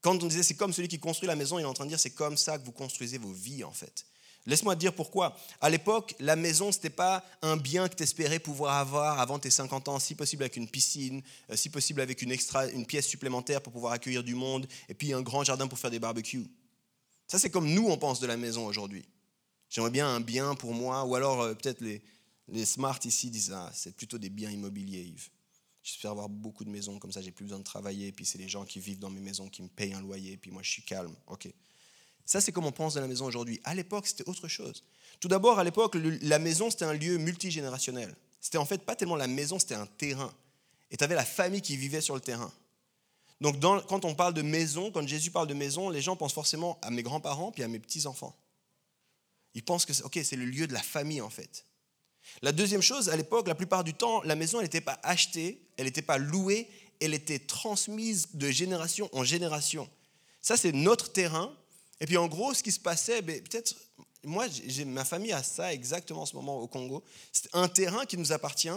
[0.00, 1.90] Quand on disait c'est comme celui qui construit la maison, il est en train de
[1.90, 4.06] dire c'est comme ça que vous construisez vos vies en fait.
[4.46, 5.36] Laisse-moi te dire pourquoi.
[5.60, 9.38] À l'époque, la maison, ce n'était pas un bien que tu espérais pouvoir avoir avant
[9.38, 12.84] tes 50 ans, si possible avec une piscine, euh, si possible avec une, extra, une
[12.84, 15.98] pièce supplémentaire pour pouvoir accueillir du monde, et puis un grand jardin pour faire des
[15.98, 16.46] barbecues.
[17.26, 19.08] Ça, c'est comme nous, on pense de la maison aujourd'hui.
[19.70, 22.02] J'aimerais bien un bien pour moi, ou alors euh, peut-être les,
[22.48, 25.30] les smart ici disent, ah, c'est plutôt des biens immobiliers, Yves.
[25.84, 28.48] J'espère avoir beaucoup de maisons, comme ça j'ai plus besoin de travailler, puis c'est les
[28.48, 30.82] gens qui vivent dans mes maisons qui me payent un loyer, puis moi je suis
[30.82, 31.14] calme.
[31.26, 31.46] Ok.
[32.24, 33.60] Ça c'est comme on pense de la maison aujourd'hui.
[33.64, 34.82] À l'époque c'était autre chose.
[35.20, 38.16] Tout d'abord à l'époque la maison c'était un lieu multigénérationnel.
[38.40, 40.32] C'était en fait pas tellement la maison, c'était un terrain.
[40.90, 42.52] Et tu avais la famille qui vivait sur le terrain.
[43.42, 46.78] Donc quand on parle de maison, quand Jésus parle de maison, les gens pensent forcément
[46.80, 48.34] à mes grands-parents puis à mes petits-enfants.
[49.52, 51.66] Ils pensent que ok c'est le lieu de la famille en fait.
[52.42, 55.60] La deuxième chose, à l'époque, la plupart du temps, la maison, elle n'était pas achetée,
[55.76, 56.68] elle n'était pas louée,
[57.00, 59.88] elle était transmise de génération en génération.
[60.42, 61.52] Ça, c'est notre terrain.
[62.00, 63.74] Et puis, en gros, ce qui se passait, ben, peut-être,
[64.22, 64.46] moi,
[64.86, 67.02] ma famille a ça exactement en ce moment au Congo.
[67.32, 68.68] C'est un terrain qui nous appartient,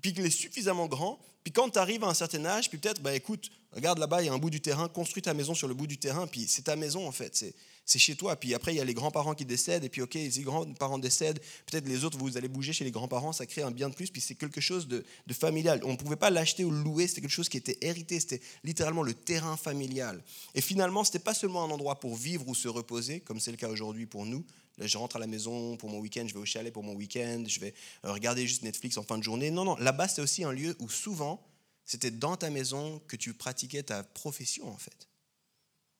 [0.00, 1.18] puis qu'il est suffisamment grand.
[1.44, 4.26] Puis quand tu arrives à un certain âge, puis peut-être, bah, écoute, regarde là-bas, il
[4.26, 6.46] y a un bout du terrain, construis ta maison sur le bout du terrain, puis
[6.48, 7.44] c'est ta maison en fait.
[7.88, 8.36] C'est, chez toi.
[8.36, 11.40] Puis après, il y a les grands-parents qui décèdent, et puis ok, les grands-parents décèdent,
[11.66, 14.10] peut-être les autres, vous allez bouger chez les grands-parents, ça crée un bien de plus,
[14.10, 15.80] puis c'est quelque chose de, familial.
[15.84, 18.40] On ne pouvait pas l'acheter ou le louer, c'était quelque chose qui était hérité, c'était
[18.62, 20.22] littéralement le terrain familial.
[20.54, 23.50] Et finalement, ce n'était pas seulement un endroit pour vivre ou se reposer, comme c'est
[23.50, 24.44] le cas aujourd'hui pour nous.
[24.78, 26.94] Là, je rentre à la maison pour mon week-end, je vais au chalet pour mon
[26.94, 27.74] week-end, je vais
[28.04, 29.50] euh, regarder juste Netflix en fin de journée.
[29.50, 31.44] Non, non, là-bas, c'est aussi un lieu où souvent,
[31.84, 35.08] c'était dans ta maison que tu pratiquais ta profession, en fait.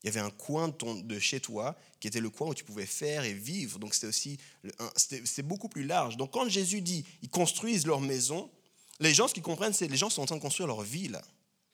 [0.02, 2.86] Il y avait un coin de, chez toi qui était le coin où tu pouvais
[2.86, 3.78] faire et vivre.
[3.78, 4.38] Donc c'était aussi,
[4.94, 6.16] c'est beaucoup plus large.
[6.16, 8.50] Donc quand Jésus dit, ils construisent leur maison,
[9.00, 11.08] les gens, ce qu'ils comprennent, c'est les gens sont en train de construire leur vie
[11.08, 11.22] là.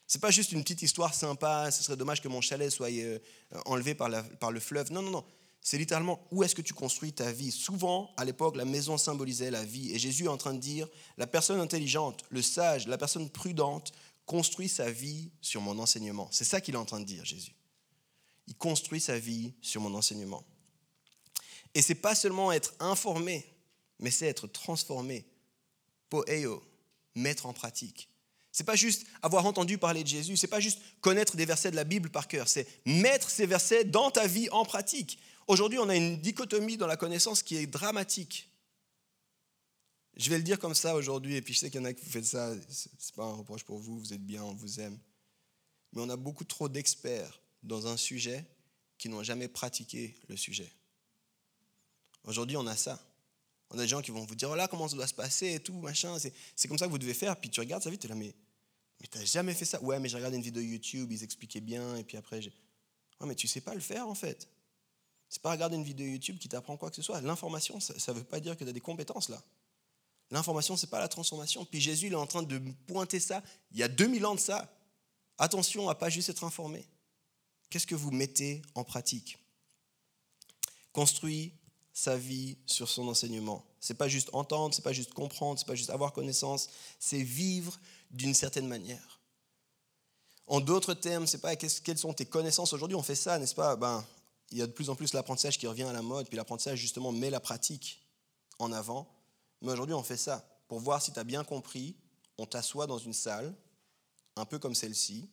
[0.07, 3.19] C'est pas juste une petite histoire sympa, ce serait dommage que mon chalet soit euh,
[3.65, 4.93] enlevé par, par le fleuve.
[4.93, 5.25] Non, non, non.
[5.63, 7.51] C'est littéralement où est-ce que tu construis ta vie?
[7.51, 9.93] Souvent, à l'époque, la maison symbolisait la vie.
[9.93, 13.93] Et Jésus est en train de dire, la personne intelligente, le sage, la personne prudente,
[14.27, 16.29] construit sa vie sur mon enseignement.
[16.31, 17.55] C'est ça qu'il est en train de dire, Jésus.
[18.47, 20.45] Il construit sa vie sur mon enseignement.
[21.75, 23.45] Et c'est pas seulement être informé,
[23.99, 25.27] mais c'est être transformé.
[26.09, 26.63] Poeo,
[27.15, 28.09] mettre en pratique.
[28.53, 31.77] C'est pas juste avoir entendu parler de Jésus, c'est pas juste connaître des versets de
[31.77, 35.19] la Bible par cœur, c'est mettre ces versets dans ta vie en pratique.
[35.49, 38.49] Aujourd'hui, on a une dichotomie dans la connaissance qui est dramatique.
[40.17, 41.93] Je vais le dire comme ça aujourd'hui, et puis je sais qu'il y en a
[41.93, 44.79] qui vous faites ça, c'est pas un reproche pour vous, vous êtes bien, on vous
[44.79, 44.97] aime.
[45.93, 48.45] Mais on a beaucoup trop d'experts dans un sujet
[48.99, 50.71] qui n'ont jamais pratiqué le sujet.
[52.25, 53.01] Aujourd'hui, on a ça.
[53.71, 55.61] On a des gens qui vont vous dire, voilà comment ça doit se passer et
[55.61, 56.17] tout, machin.
[56.55, 57.39] C'est comme ça que vous devez faire.
[57.39, 58.35] Puis tu regardes sa vie, tu es là, mais,
[59.01, 59.83] mais tu n'as jamais fait ça.
[59.83, 62.39] Ouais, mais j'ai regardé une vidéo YouTube, ils expliquaient bien, et puis après.
[62.39, 64.49] Ouais, mais tu sais pas le faire en fait.
[65.29, 67.21] C'est pas regarder une vidéo YouTube qui t'apprend quoi que ce soit.
[67.21, 69.43] L'information, ça ne veut pas dire que tu as des compétences là.
[70.31, 71.65] L'information, c'est pas la transformation.
[71.65, 73.43] Puis Jésus, il est en train de pointer ça.
[73.73, 74.71] Il y a 2000 ans de ça.
[75.39, 76.87] Attention à pas juste être informé.
[77.75, 79.37] Qu'est-ce que vous mettez en pratique?
[80.93, 81.53] Construit
[81.93, 83.67] sa vie sur son enseignement.
[83.81, 86.69] C'est pas juste entendre, c'est pas juste comprendre, c'est pas juste avoir connaissance,
[87.01, 87.77] c'est vivre
[88.13, 89.21] d'une certaine manière.
[90.47, 92.73] En d'autres termes, c'est pas quelles sont tes connaissances?
[92.73, 92.95] Aujourd'hui.
[92.95, 93.75] On fait ça, n'est-ce pas?
[93.75, 94.07] Ben,
[94.53, 96.79] il y a de plus en plus l'apprentissage qui revient à la mode, puis l'apprentissage
[96.79, 98.07] justement met la pratique
[98.61, 99.13] en avant.
[99.63, 100.49] Mais aujourd'hui, on fait ça.
[100.69, 101.97] Pour voir si tu as bien compris,
[102.39, 103.53] on t'assoit dans une salle,
[104.37, 105.29] un peu comme celle-ci,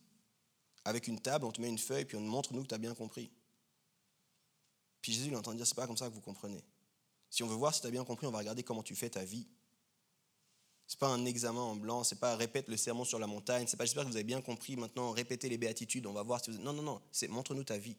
[0.84, 2.78] avec une table, on te met une feuille, puis on montre nous que tu as
[2.78, 3.30] bien compris.
[5.00, 6.64] Puis Jésus il est dire, c'est pas comme ça que vous comprenez.
[7.28, 9.10] Si on veut voir si tu as bien compris, on va regarder comment tu fais
[9.10, 9.46] ta vie.
[10.86, 13.76] C'est pas un examen en blanc, c'est pas répète le sermon sur la montagne, c'est
[13.76, 16.50] pas j'espère que vous avez bien compris, maintenant répétez les béatitudes, on va voir si
[16.50, 16.58] vous...
[16.58, 17.96] Non, non, non, c'est montre-nous ta vie.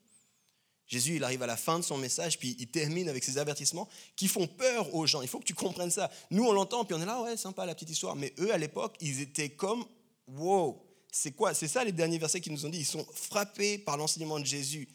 [0.86, 3.88] Jésus, il arrive à la fin de son message, puis il termine avec ces avertissements
[4.16, 5.22] qui font peur aux gens.
[5.22, 6.12] Il faut que tu comprennes ça.
[6.30, 8.16] Nous, on l'entend, puis on est là, ouais, sympa la petite histoire.
[8.16, 9.86] Mais eux, à l'époque, ils étaient comme,
[10.28, 10.86] wow,
[11.16, 11.54] c'est quoi?
[11.54, 12.80] C'est ça les derniers versets qu'ils nous ont dit.
[12.80, 14.90] Ils sont frappés par l'enseignement de Jésus.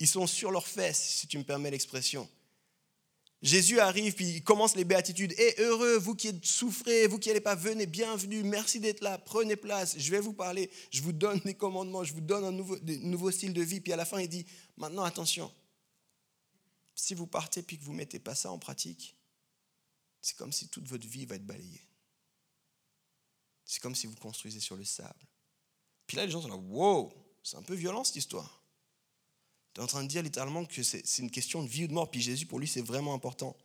[0.00, 2.28] Ils sont sur leurs fesses, si tu me permets l'expression.
[3.42, 5.32] Jésus arrive, puis il commence les béatitudes.
[5.38, 9.54] Et heureux, vous qui souffrez, vous qui n'allez pas, venez, bienvenue, merci d'être là, prenez
[9.54, 12.76] place, je vais vous parler, je vous donne des commandements, je vous donne un nouveau,
[12.82, 13.80] nouveau style de vie.
[13.80, 14.44] Puis à la fin, il dit,
[14.76, 15.52] maintenant attention,
[16.96, 19.14] si vous partez puis que vous ne mettez pas ça en pratique,
[20.20, 21.86] c'est comme si toute votre vie va être balayée.
[23.64, 25.24] C'est comme si vous construisez sur le sable.
[26.06, 28.62] Puis là, les gens sont là, wow, c'est un peu violent cette histoire.
[29.74, 31.92] Tu es en train de dire littéralement que c'est une question de vie ou de
[31.92, 32.10] mort.
[32.10, 33.56] Puis Jésus, pour lui, c'est vraiment important.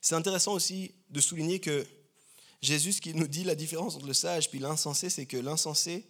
[0.00, 1.86] C'est intéressant aussi de souligner que
[2.62, 6.06] Jésus, ce qui nous dit la différence entre le sage et l'insensé, c'est que l'insensé,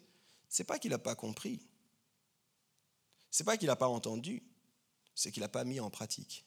[0.48, 1.60] c'est pas qu'il n'a pas compris.
[3.30, 4.42] C'est pas qu'il n'a pas entendu.
[5.14, 6.44] C'est qu'il n'a pas mis en pratique.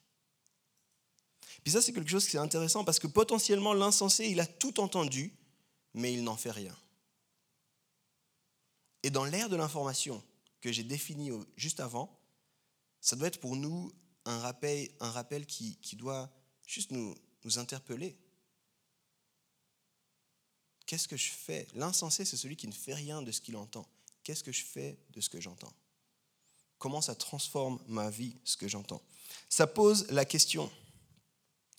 [1.63, 4.79] Puis ça, c'est quelque chose qui est intéressant parce que potentiellement, l'insensé, il a tout
[4.79, 5.33] entendu,
[5.93, 6.75] mais il n'en fait rien.
[9.09, 10.23] Et dans l'ère de l'information
[10.61, 12.15] que j'ai définie juste avant,
[13.01, 13.91] ça doit être pour nous
[14.25, 16.29] un rappel, un rappel qui, doit
[16.67, 18.15] juste nous, nous interpeller.
[20.85, 21.65] Qu'est-ce que je fais?
[21.73, 23.89] L'insensé, c'est celui qui ne fait rien de ce qu'il entend.
[24.21, 25.73] Qu'est-ce que je fais de ce que j'entends?
[26.77, 29.01] Comment ça transforme ma vie, ce que j'entends?
[29.49, 30.71] Ça pose la question,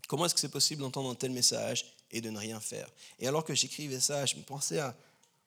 [0.08, 2.90] comment est-ce que c'est possible d'entendre un tel message et de ne rien faire?
[3.20, 4.98] Et alors que j'écrivais ça, je me pensais à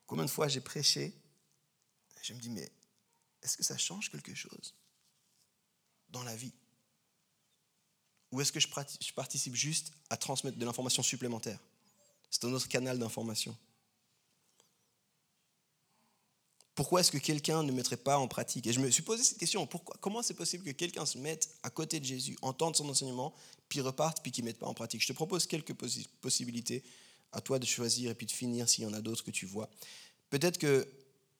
[0.07, 1.13] combien de fois j'ai prêché
[2.23, 2.71] je me dis, mais
[3.41, 4.73] est-ce que ça change quelque chose
[6.09, 6.53] dans la vie?
[8.31, 8.67] Ou est-ce que je,
[9.13, 11.59] participe juste à transmettre de l'information supplémentaire?
[12.31, 13.55] C'est un autre canal d'information.
[16.73, 18.65] Pourquoi est-ce que quelqu'un ne mettrait pas en pratique?
[18.65, 21.47] Et je me suis posé cette question, pourquoi, comment c'est possible que quelqu'un se mette
[21.61, 23.35] à côté de Jésus, entende son enseignement,
[23.69, 25.01] puis reparte, puis qu'il ne mette pas en pratique?
[25.01, 25.75] Je te propose quelques
[26.21, 26.83] possibilités,
[27.33, 29.45] à toi de choisir et puis de finir s'il y en a d'autres que tu
[29.45, 29.69] vois.
[30.31, 30.87] Peut-être que,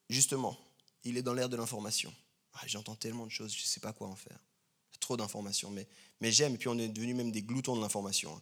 [0.10, 0.60] justement,
[1.04, 2.14] il est dans l'ère de l'information.
[2.54, 4.40] Ah, j'entends tellement de choses, je ne sais pas quoi en faire.
[5.00, 8.36] Trop d'informations, mais, j'aime, et puis on est devenu même des gloutons de l'information.
[8.36, 8.42] Hein.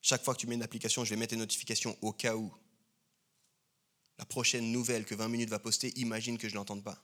[0.00, 2.54] Chaque fois que tu mets une application, je vais mettre des notifications au cas où.
[4.18, 7.02] La prochaine nouvelle que 20 minutes va poster, imagine que je ne l'entende pas.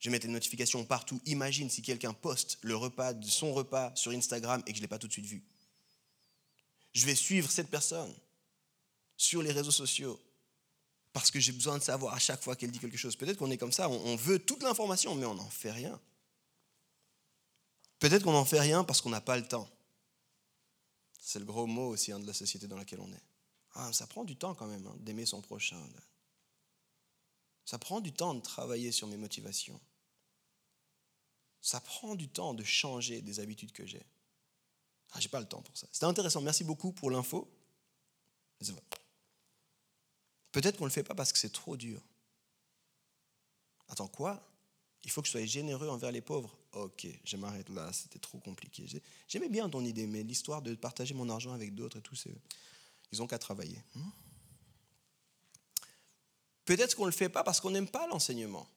[0.00, 1.22] Je vais mettre des notifications partout.
[1.24, 4.88] Imagine si quelqu'un poste le repas, son repas sur Instagram et que je ne l'ai
[4.88, 5.42] pas tout de suite vu.
[6.92, 8.14] Je vais suivre cette personne
[9.16, 10.20] sur les réseaux sociaux
[11.14, 13.14] parce que j'ai besoin de savoir à chaque fois qu'elle dit quelque chose.
[13.14, 15.98] Peut-être qu'on est comme ça, on, veut toute l'information, mais on n'en fait rien.
[18.00, 19.70] Peut-être qu'on n'en fait rien parce qu'on n'a pas le temps.
[21.20, 23.22] C'est le gros mot aussi hein, de la société dans laquelle on est.
[23.74, 25.80] Ah, ça prend du temps quand même hein, d'aimer son prochain.
[27.64, 29.80] Ça prend du temps de travailler sur mes motivations.
[31.60, 34.04] Ça prend du temps de changer des habitudes que j'ai.
[35.12, 35.86] Ah, j'ai pas le temps pour ça.
[35.92, 36.40] C'était intéressant.
[36.40, 37.48] Merci beaucoup pour l'info.
[40.54, 42.00] Peut-être qu'on ne le fait pas parce que c'est trop dur.
[43.88, 44.40] Attends, quoi?
[45.02, 46.56] Il faut que je sois généreux envers les pauvres?
[46.74, 48.86] Ok, je m'arrête là, c'était trop compliqué.
[49.26, 52.14] J'aimais bien ton idée, mais l'histoire de partager mon argent avec d'autres et tout,
[53.10, 53.82] ils ont qu'à travailler.
[53.96, 54.10] Hmm?
[56.64, 58.70] Peut-être qu'on ne le fait pas parce qu'on n'aime pas l'enseignement.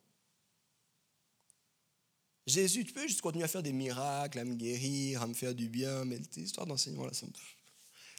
[2.47, 5.53] Jésus, tu peux juste continuer à faire des miracles, à me guérir, à me faire
[5.53, 7.31] du bien, mais l'histoire d'enseignement, là, ça me...
[7.31, 7.39] moi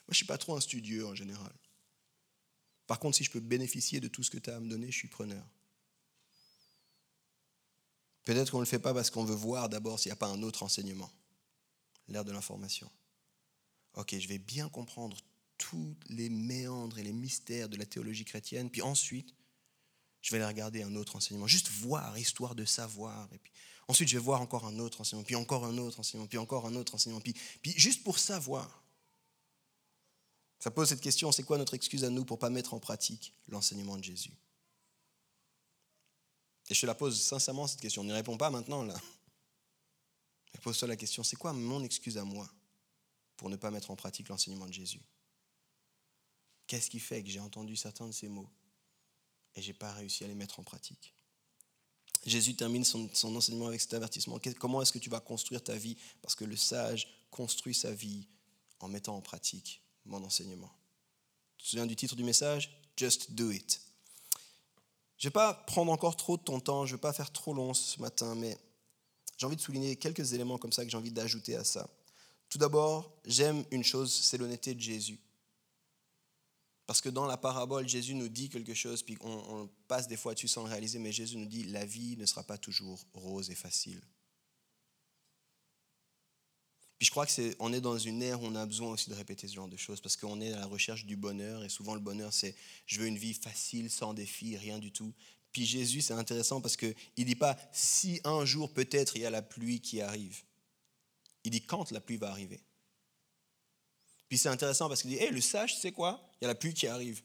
[0.06, 1.52] je ne suis pas trop un studieux en général.
[2.88, 4.90] Par contre, si je peux bénéficier de tout ce que tu as à me donner,
[4.90, 5.46] je suis preneur.
[8.24, 10.27] Peut-être qu'on ne le fait pas parce qu'on veut voir d'abord s'il n'y a pas
[10.27, 11.12] un autre enseignement.
[12.09, 12.90] l'ère de l'information.
[13.94, 15.18] Ok, je vais bien comprendre
[15.59, 19.35] tous les méandres et les mystères de la théologie chrétienne, puis ensuite,
[20.22, 23.29] je vais aller regarder un autre enseignement, juste voir, histoire de savoir.
[23.35, 23.53] Et puis,
[23.87, 26.66] ensuite, je vais voir encore un autre enseignement, puis encore un autre enseignement, puis encore
[26.66, 28.77] un autre enseignement, puis, puis juste pour savoir.
[30.58, 32.80] Ça pose cette question, c'est quoi notre excuse à nous pour ne pas mettre en
[32.80, 34.32] pratique l'enseignement de Jésus?
[36.70, 38.02] Et je te la pose sincèrement, cette question.
[38.02, 39.00] On n'y répond pas maintenant, là.
[40.62, 42.50] Pose-toi la question, c'est quoi mon excuse à moi
[43.36, 45.00] pour ne pas mettre en pratique l'enseignement de Jésus?
[46.66, 48.50] Qu'est-ce qui fait que j'ai entendu certains de ces mots
[49.54, 51.14] et je n'ai pas réussi à les mettre en pratique?
[52.26, 54.40] Jésus termine son enseignement avec cet avertissement.
[54.58, 55.96] Comment est-ce que tu vas construire ta vie?
[56.20, 58.26] Parce que le sage construit sa vie
[58.80, 60.72] en mettant en pratique mon enseignement.
[61.56, 62.70] Tu te souviens du titre du message?
[62.96, 63.80] Just do it.
[65.18, 67.32] Je ne vais pas prendre encore trop de ton temps, je ne vais pas faire
[67.32, 68.56] trop long ce matin, mais
[69.36, 71.88] j'ai envie de souligner quelques éléments comme ça que j'ai envie d'ajouter à ça.
[72.48, 75.18] Tout d'abord, j'aime une chose, c'est l'honnêteté de Jésus.
[76.86, 80.34] Parce que dans la parabole, Jésus nous dit quelque chose, puis on, passe des fois
[80.34, 83.50] dessus sans le réaliser, mais Jésus nous dit, la vie ne sera pas toujours rose
[83.50, 84.00] et facile.
[86.98, 89.14] Puis je crois qu'on est, est dans une ère où on a besoin aussi de
[89.14, 91.94] répéter ce genre de choses, parce qu'on est à la recherche du bonheur, et souvent
[91.94, 92.56] le bonheur, c'est
[92.87, 95.12] je veux une vie facile, sans défi, rien du tout.
[95.52, 99.26] Puis Jésus, c'est intéressant parce qu'il ne dit pas si un jour peut-être il y
[99.26, 100.42] a la pluie qui arrive.
[101.44, 102.61] Il dit quand la pluie va arriver?
[104.28, 106.20] Puis c'est intéressant parce qu'il dit, hé, le sage, sais quoi?
[106.40, 107.22] Il y a la pluie qui arrive.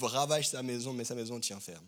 [0.00, 1.86] Ravage sa maison, mais sa maison tient ferme.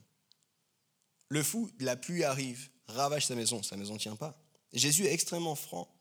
[1.29, 4.41] Le fou, la pluie arrive, ravage sa maison, sa maison tient pas.
[4.73, 5.94] Jésus est extrêmement franc.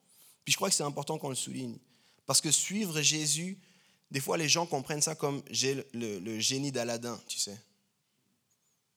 [0.43, 1.77] Puis je crois que c'est important qu'on le souligne.
[2.25, 3.57] Parce que suivre Jésus,
[4.11, 7.57] des fois les gens comprennent ça comme j'ai le, génie d'Aladin, tu sais.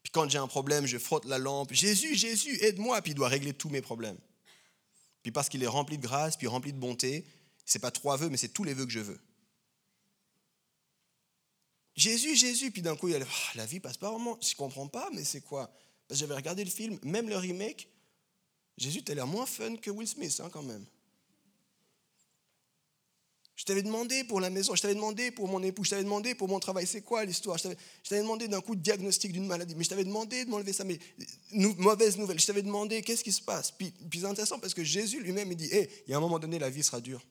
[0.02, 3.28] Puis quand j'ai un problème, je frotte la lampe, Jésus, Jésus, aide-moi, puis il doit
[3.28, 4.18] régler tous mes problèmes.
[5.22, 7.26] Puis parce qu'il est rempli de grâce, puis rempli de bonté,
[7.64, 9.18] c'est pas trois vœux, mais c'est tous les vœux que je veux.
[11.96, 14.38] Jésus, Jésus, puis d'un coup, il y a ah, la vie passe pas vraiment.
[14.40, 15.66] Je comprends pas, mais c'est quoi?
[16.06, 17.88] Parce que j'avais regardé le film, même le remake,
[18.76, 20.84] Jésus, tu as l'air moins fun que Will Smith, hein, quand même.
[23.56, 26.34] Je t'avais demandé pour la maison, je t'avais demandé pour mon époux, je t'avais demandé
[26.34, 27.56] pour mon travail, c'est quoi l'histoire?
[27.56, 27.74] Je
[28.06, 30.84] t'avais demandé d'un coup de diagnostic d'une maladie, mais je t'avais demandé de m'enlever ça,
[30.84, 30.98] mais
[31.52, 33.70] mauvaise nouvelle, je t'avais demandé qu'est-ce qui se passe?
[33.70, 36.38] Puis, c'est intéressant parce que Jésus lui-même, il dit, hé, il y a un moment
[36.38, 37.24] donné, la vie sera dure.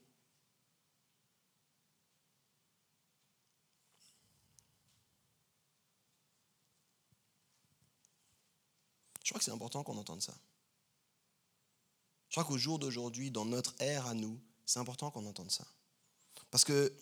[9.23, 10.33] Je crois que c'est important qu'on entende ça.
[12.29, 15.65] Je crois qu'au jour d'aujourd'hui, dans notre ère à nous, c'est important qu'on entende ça.
[16.55, 16.93] Parce que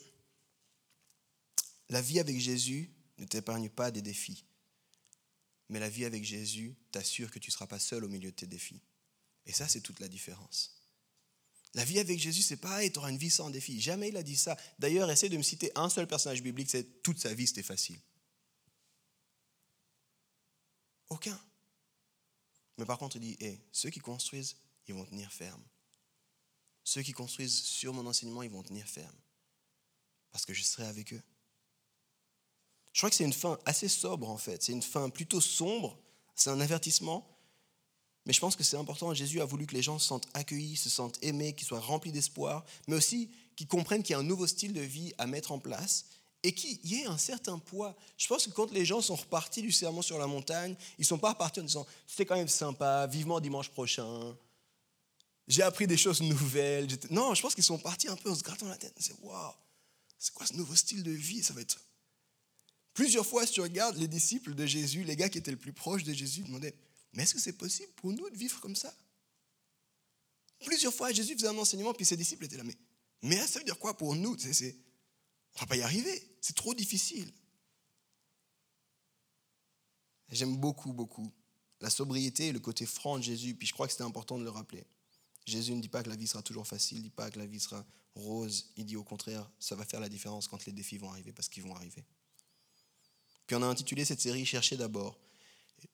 [1.90, 4.46] la vie avec Jésus ne t'épargne pas des défis.
[5.70, 8.36] Mais la vie avec Jésus t'assure que tu ne seras pas seul au milieu de
[8.36, 8.82] tes défis.
[9.46, 10.76] Et ça, c'est toute la différence.
[11.76, 13.80] La vie avec Jésus, c'est pas, tu auras une vie sans défis.
[13.80, 14.58] Jamais il a dit ça.
[14.80, 18.02] D'ailleurs, essaie de me citer un seul personnage biblique, c'est toute sa vie, c'était facile.
[21.10, 21.40] Aucun.
[22.80, 23.38] Mais par contre, il dit,
[23.72, 24.56] ceux qui construisent,
[24.88, 25.62] ils vont tenir ferme.
[26.84, 29.16] Ceux qui construisent sur mon enseignement, ils vont tenir ferme.
[30.34, 31.22] Parce que je serai avec eux.
[32.92, 34.62] Je crois que c'est une fin assez sobre, en fait.
[34.62, 35.98] C'est une fin plutôt sombre.
[36.36, 37.26] C'est un avertissement.
[38.26, 39.14] Mais je pense que c'est important.
[39.14, 42.12] Jésus a voulu que les gens se sentent accueillis, se sentent aimés, qu'ils soient remplis
[42.12, 45.52] d'espoir, mais aussi qu'ils comprennent qu'il y a un nouveau style de vie à mettre
[45.52, 46.06] en place
[46.42, 47.96] et qu'il y ait un certain poids.
[48.18, 51.06] Je pense que quand les gens sont repartis du serment sur la montagne, ils ne
[51.06, 54.36] sont pas repartis en disant c'était quand même sympa, vivement dimanche prochain,
[55.48, 56.88] j'ai appris des choses nouvelles.
[57.10, 58.94] Non, je pense qu'ils sont partis un peu en se grattant la tête.
[58.98, 59.54] C'est waouh,
[60.24, 61.44] c'est quoi ce nouveau style de vie?
[61.44, 61.86] Ça va être.
[62.94, 65.74] Plusieurs fois, si tu regardes les disciples de Jésus, les gars qui étaient le plus
[65.74, 66.74] proches de Jésus, demandaient
[67.12, 68.96] Mais est-ce que c'est possible pour nous de vivre comme ça
[70.64, 72.78] Plusieurs fois, Jésus faisait un enseignement, puis ses disciples étaient là Mais,
[73.22, 74.78] mais ça veut dire quoi pour nous c'est,
[75.56, 76.38] On ne va pas y arriver.
[76.40, 77.30] C'est trop difficile.
[80.30, 81.30] J'aime beaucoup, beaucoup
[81.82, 84.46] la sobriété et le côté franc de Jésus, puis je crois que c'était important de
[84.46, 84.86] le rappeler.
[85.46, 87.40] Jésus ne dit pas que la vie sera toujours facile, il ne dit pas que
[87.40, 90.72] la vie sera rose, il dit au contraire, ça va faire la différence quand les
[90.72, 92.06] défis vont arriver, parce qu'ils vont arriver.
[93.46, 95.20] Puis on a intitulé cette série Chercher d'abord.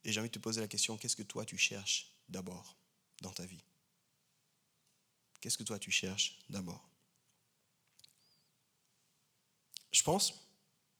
[0.03, 2.77] Et j'ai envie de te poser la question, qu'est-ce que toi tu cherches d'abord
[3.21, 3.63] dans ta vie?
[5.41, 6.87] Qu'est-ce que toi tu cherches d'abord?
[9.91, 10.33] Je pense,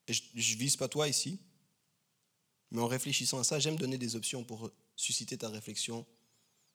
[0.07, 0.23] et je
[0.53, 1.39] ne vise pas toi ici,
[2.71, 6.05] mais en réfléchissant à ça, j'aime donner des options pour susciter ta réflexion.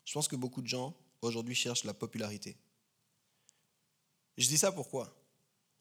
[0.05, 0.97] Je pense que beaucoup de gens
[1.29, 2.57] aujourd'hui cherchent la popularité.
[4.37, 5.15] Je dis ça pourquoi?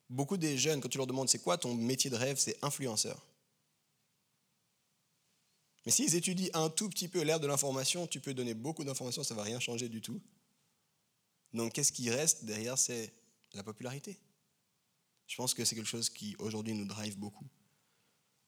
[0.10, 3.26] Beaucoup des jeunes, quand tu leur demandes c'est quoi ton métier de rêve, c'est influenceur.
[5.86, 9.24] Mais s'ils étudient un tout petit peu l'ère de l'information, tu peux donner beaucoup d'informations,
[9.24, 10.22] ça ne va rien changer du tout.
[11.54, 13.14] Donc qu'est-ce qui reste derrière C'est
[13.54, 14.18] La popularité.
[15.28, 17.48] Je pense que c'est quelque chose qui aujourd'hui nous drive beaucoup.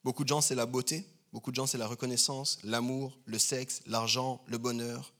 [0.03, 1.05] Beaucoup de gens, c'est la beauté.
[1.33, 5.13] Beaucoup de gens, c'est la reconnaissance, l'amour, le sexe, l'argent, le bonheur.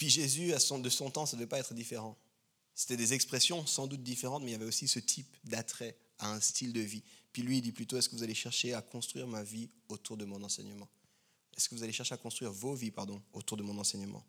[0.00, 2.16] Puis Jésus, de son temps, ça ne devait pas être différent.
[2.74, 6.32] C'était des expressions sans doute différentes, mais il y avait aussi ce type d'attrait à
[6.32, 7.02] un style de vie.
[7.34, 10.16] Puis lui, il dit plutôt, est-ce que vous allez chercher à construire ma vie autour
[10.16, 10.88] de mon enseignement?
[11.54, 14.24] Est-ce que vous allez chercher à construire vos vies, pardon, autour de mon enseignement?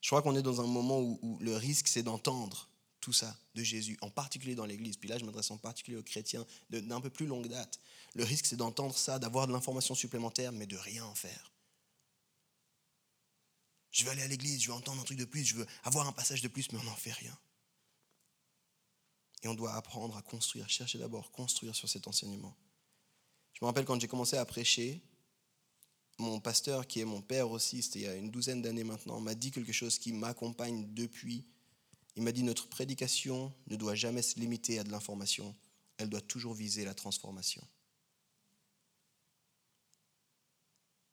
[0.00, 2.68] Je crois qu'on est dans un moment où, le risque, c'est d'entendre
[3.00, 4.96] tout ça de Jésus, en particulier dans l'Église.
[4.96, 7.80] Puis là, je m'adresse en particulier aux chrétiens d'un peu plus longue date.
[8.14, 11.50] Le risque, c'est d'entendre ça, d'avoir de l'information supplémentaire, mais de rien en faire.
[13.90, 16.06] Je veux aller à l'église, je veux entendre un truc de plus, je veux avoir
[16.06, 17.36] un passage de plus, mais on n'en fait rien.
[19.42, 22.56] Et on doit apprendre à construire, chercher d'abord, construire sur cet enseignement.
[23.54, 25.02] Je me rappelle quand j'ai commencé à prêcher,
[26.18, 29.20] mon pasteur, qui est mon père aussi, c'était il y a une douzaine d'années maintenant,
[29.20, 31.46] m'a dit quelque chose qui m'accompagne depuis.
[32.16, 35.56] Il m'a dit, notre prédication ne doit jamais se limiter à de l'information,
[35.96, 37.66] elle doit toujours viser la transformation.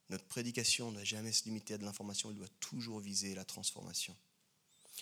[0.09, 3.43] Notre prédication ne doit jamais se limiter à de l'information, elle doit toujours viser la
[3.43, 4.15] transformation.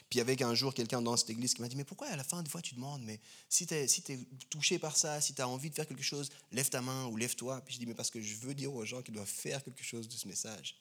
[0.09, 2.23] Puis avec un jour quelqu'un dans cette église qui m'a dit, mais pourquoi à la
[2.23, 5.33] fin des fois tu demandes, mais si tu es, si es touché par ça, si
[5.33, 7.61] tu as envie de faire quelque chose, lève ta main ou lève-toi.
[7.61, 9.83] Puis je dis, mais parce que je veux dire aux gens qu'ils doivent faire quelque
[9.83, 10.77] chose de ce message.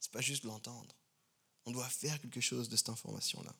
[0.00, 0.94] Ce n'est pas juste l'entendre.
[1.66, 3.54] On doit faire quelque chose de cette information-là.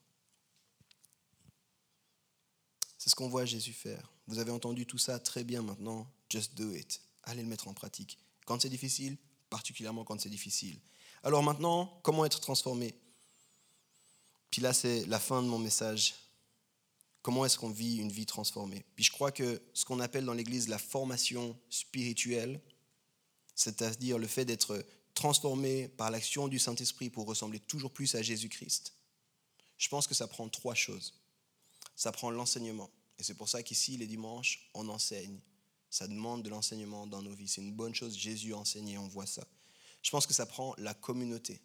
[2.98, 4.12] C'est ce qu'on voit Jésus faire.
[4.26, 6.10] Vous avez entendu tout ça très bien maintenant.
[6.30, 7.02] Just do it.
[7.24, 8.18] Allez le mettre en pratique.
[8.46, 9.16] Quand c'est difficile,
[9.54, 10.76] particulièrement quand c'est difficile.
[11.22, 12.92] Alors maintenant, comment être transformé?
[14.50, 16.16] Puis là, c'est la fin de mon message.
[17.22, 18.84] Comment est-ce qu'on vit une vie transformée?
[18.96, 22.60] Puis je crois que ce qu'on appelle dans l'Église la formation spirituelle,
[23.54, 24.84] c'est-à-dire le fait d'être
[25.14, 28.92] transformé par l'action du Saint-Esprit pour ressembler toujours plus à Jésus-Christ,
[29.78, 31.14] je pense que ça prend trois choses.
[31.94, 32.90] Ça prend l'enseignement.
[33.20, 35.38] Et c'est pour ça qu'ici, les dimanches, on enseigne.
[35.94, 37.46] Ça demande de l'enseignement dans nos vies.
[37.46, 38.18] C'est une bonne chose.
[38.18, 39.46] Jésus a enseigné, on voit ça.
[40.02, 41.60] Je pense que ça prend la communauté.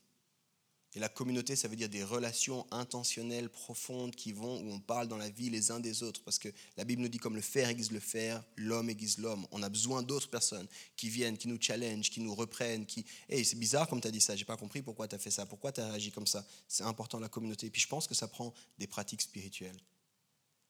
[0.94, 5.08] Et la communauté, ça veut dire des relations intentionnelles, profondes, qui vont, où on parle
[5.08, 6.22] dans la vie les uns des autres.
[6.24, 9.48] Parce que la Bible nous dit comme le fer aiguise le fer, l'homme aiguise l'homme.
[9.50, 12.86] On a besoin d'autres personnes qui viennent, qui nous challengent, qui nous reprennent.
[12.86, 13.08] Qui...
[13.30, 15.32] Hey, c'est bizarre comme tu as dit ça, j'ai pas compris pourquoi tu as fait
[15.32, 16.46] ça, pourquoi tu as agi comme ça?
[16.68, 17.66] C'est important la communauté.
[17.66, 19.82] Et puis je pense que ça prend des pratiques spirituelles.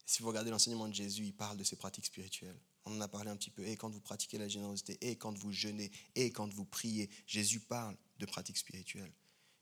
[0.06, 2.56] Si vous regardez l'enseignement de Jésus, il parle de ces pratiques spirituelles.
[2.86, 3.66] On en a parlé un petit peu.
[3.66, 7.60] Et quand vous pratiquez la générosité, et quand vous jeûnez, et quand vous priez, Jésus
[7.60, 9.12] parle de pratiques spirituelles.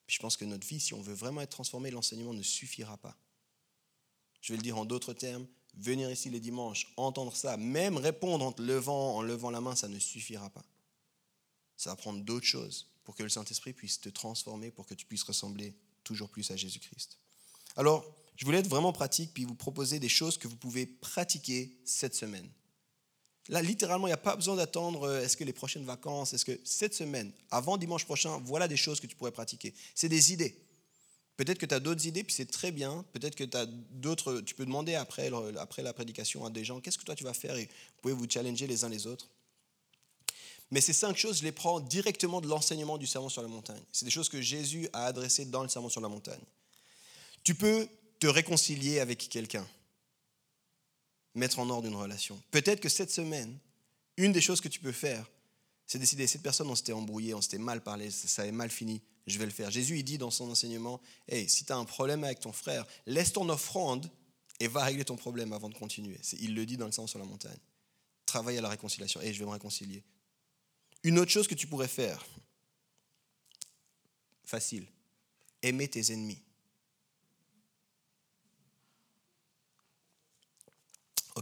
[0.05, 2.97] Puis je pense que notre vie, si on veut vraiment être transformé, l'enseignement ne suffira
[2.97, 3.17] pas.
[4.41, 5.45] Je vais le dire en d'autres termes,
[5.75, 9.87] venir ici les dimanches, entendre ça, même répondre en levant, en levant la main, ça
[9.87, 10.63] ne suffira pas.
[11.75, 15.05] Ça va prendre d'autres choses pour que le Saint-Esprit puisse te transformer, pour que tu
[15.05, 17.19] puisses ressembler toujours plus à Jésus-Christ.
[17.75, 18.05] Alors,
[18.35, 22.15] je voulais être vraiment pratique, puis vous proposer des choses que vous pouvez pratiquer cette
[22.15, 22.49] semaine.
[23.49, 26.43] Là, littéralement, il n'y a pas besoin d'attendre euh, est-ce que les prochaines vacances, est-ce
[26.43, 29.73] que cette semaine, avant dimanche prochain, voilà des choses que tu pourrais pratiquer.
[29.95, 30.55] C'est des idées.
[31.37, 33.05] Peut-être que tu as d'autres idées, puis c'est très bien.
[33.13, 34.41] Peut-être que tu as d'autres.
[34.41, 37.33] Tu peux demander après, après la prédication à des gens qu'est-ce que toi tu vas
[37.33, 37.55] faire?
[37.55, 39.29] Et vous pouvez vous challenger les uns les autres.
[40.71, 43.81] Mais ces cinq choses, je les prends directement de l'enseignement du Sermon sur la montagne.
[43.91, 46.41] C'est des choses que Jésus a adressées dans le Sermon sur la montagne.
[47.43, 47.87] Tu peux
[48.19, 49.65] te réconcilier avec quelqu'un
[51.37, 52.41] mettre en ordre une relation.
[52.51, 53.57] Peut-être que cette semaine,
[54.17, 55.29] une des choses que tu peux faire,
[55.85, 59.01] c'est décider, cette personne, on s'était embrouillé, on s'était mal parlé, ça avait mal fini,
[59.25, 59.71] je vais le faire.
[59.71, 62.85] Jésus, il dit dans son enseignement, hey, si tu as un problème avec ton frère,
[63.05, 64.09] laisse ton offrande
[64.59, 66.19] et va régler ton problème avant de continuer.
[66.39, 67.59] Il le dit dans le sens sur la montagne.
[68.25, 69.21] Travaille à la réconciliation.
[69.21, 70.03] Et je vais me réconcilier.
[71.03, 72.25] Une autre chose que tu pourrais faire,
[74.43, 74.87] facile,
[75.61, 76.41] aimer tes ennemis.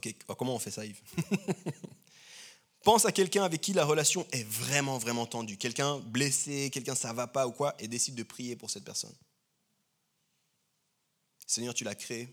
[0.05, 1.01] Ok, comment on fait ça, Yves
[2.83, 5.57] Pense à quelqu'un avec qui la relation est vraiment, vraiment tendue.
[5.57, 9.15] Quelqu'un blessé, quelqu'un ça va pas ou quoi, et décide de prier pour cette personne.
[11.47, 12.27] Seigneur, tu l'as créé,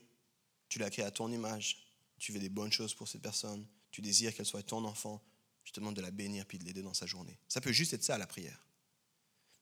[0.68, 1.86] tu l'as créé à ton image,
[2.18, 5.22] tu veux des bonnes choses pour cette personne, tu désires qu'elle soit ton enfant,
[5.64, 7.38] je te demande de la bénir puis de l'aider dans sa journée.
[7.48, 8.66] Ça peut juste être ça, la prière.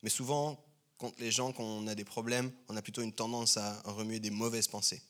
[0.02, 0.64] Mais souvent,
[0.98, 4.18] quand les gens, quand on a des problèmes, on a plutôt une tendance à remuer
[4.18, 5.02] des mauvaises pensées.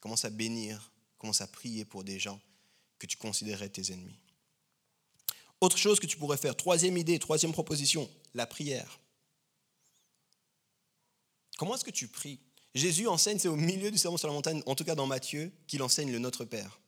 [0.00, 0.91] Commence à bénir
[1.22, 2.40] commence à prier pour des gens
[2.98, 4.18] que tu considérais tes ennemis.
[5.60, 8.98] Autre chose que tu pourrais faire, troisième idée, troisième proposition, la prière.
[11.56, 12.40] Comment est-ce que tu pries?
[12.74, 15.52] Jésus enseigne, c'est au milieu du sermon sur la montagne, en tout cas dans Matthieu,
[15.68, 16.80] qu'il enseigne le Notre Père.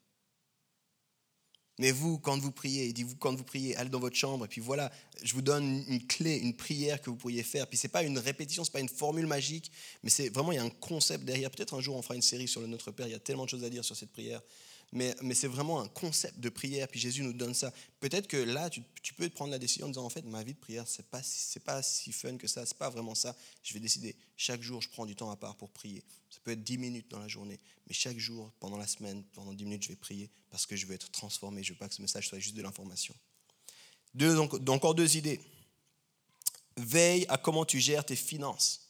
[1.79, 4.61] Mais vous, quand vous priez, dites-vous quand vous priez, allez dans votre chambre et puis
[4.61, 7.67] voilà, je vous donne une clé, une prière que vous pourriez faire.
[7.67, 9.73] Puis c'est pas une répétition, c'est pas une formule magique,
[10.03, 11.51] mais c'est vraiment il y a un concept derrière.
[11.51, 13.09] Peut-être un jour on fera une série sur le Notre Père.
[13.09, 14.41] Il y a tellement de choses à dire sur cette prière
[14.95, 17.73] mais, c'est vraiment un concept de prière, puis Jésus nous donne ça.
[17.99, 18.83] Peut-être que là, tu,
[19.15, 21.21] peux prendre la décision en disant, en fait, ma vie de prière, c'est pas,
[21.65, 23.37] pas si fun que ça, c'est pas vraiment ça.
[23.65, 26.05] Je vais décider, chaque jour, je prends du temps à part pour prier.
[26.31, 29.53] Ça peut être 10 minutes dans la journée, mais chaque jour, pendant la semaine, pendant
[29.53, 31.95] 10 minutes, je vais prier parce que je veux être transformé, je veux pas que
[31.95, 33.15] ce message soit juste de l'information.
[34.15, 35.41] Deux, donc, encore deux idées.
[36.77, 38.89] Veille à comment tu gères tes finances.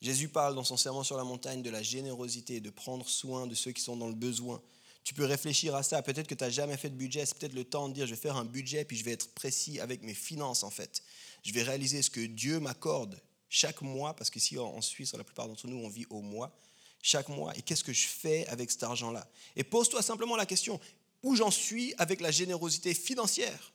[0.00, 3.54] Jésus parle dans son serment sur la montagne de la générosité, de prendre soin de
[3.54, 4.62] ceux qui sont dans le besoin.
[5.04, 6.00] Tu peux réfléchir à ça.
[6.02, 7.26] Peut-être que tu n'as jamais fait de budget.
[7.26, 9.28] C'est peut-être le temps de dire, je vais faire un budget, puis je vais être
[9.34, 11.02] précis avec mes finances, en fait.
[11.44, 15.48] Je vais réaliser ce que Dieu m'accorde chaque mois, parce qu'ici en Suisse, la plupart
[15.48, 16.56] d'entre nous, on vit au mois,
[17.02, 17.56] chaque mois.
[17.56, 19.28] Et qu'est-ce que je fais avec cet argent-là?
[19.56, 20.80] Et pose-toi simplement la question,
[21.22, 23.72] où j'en suis avec la générosité financière?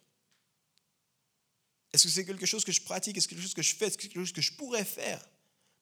[1.93, 3.17] Est-ce que c'est quelque chose que je pratique?
[3.17, 3.87] Est-ce que c'est quelque chose que je fais?
[3.87, 5.23] Est-ce que c'est quelque chose que je pourrais faire?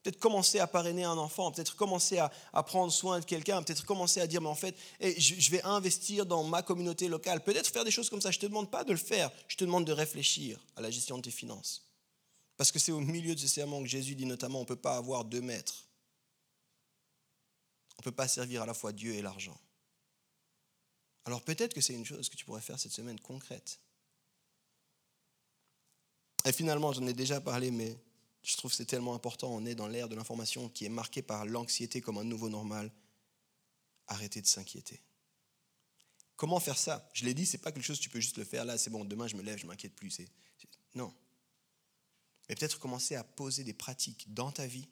[0.05, 2.29] Peut-être commencer à parrainer un enfant, peut-être commencer à,
[2.61, 6.27] prendre soin de quelqu'un, peut-être commencer à dire, mais en fait, eh, je, vais investir
[6.27, 7.43] dans ma communauté locale.
[7.43, 8.29] Peut-être faire des choses comme ça.
[8.29, 10.91] Je ne te demande pas de le faire, je te demande de réfléchir à la
[10.91, 11.89] gestion de tes finances.
[12.55, 14.75] Parce que c'est au milieu de ce serment que Jésus dit notamment, on ne peut
[14.75, 15.87] pas avoir deux maîtres.
[17.97, 19.59] On ne peut pas servir à la fois Dieu et l'argent.
[21.25, 23.79] Alors peut-être que c'est une chose que tu pourrais faire cette semaine concrète.
[26.45, 27.97] Et finalement, j'en ai déjà parlé, mais
[28.45, 29.51] je trouve que c'est tellement important.
[29.51, 32.91] On est dans l'ère de l'information qui est marquée par l'anxiété comme un nouveau normal.
[34.07, 35.01] Arrêtez de s'inquiéter.
[36.35, 37.09] Comment faire ça?
[37.13, 38.91] Je l'ai dit, c'est pas quelque chose que tu peux juste le faire là, c'est
[38.91, 40.21] bon, demain je me lève, je m'inquiète plus.
[40.93, 41.13] Non.
[42.47, 44.87] Mais peut-être commencer à poser des pratiques dans ta vie.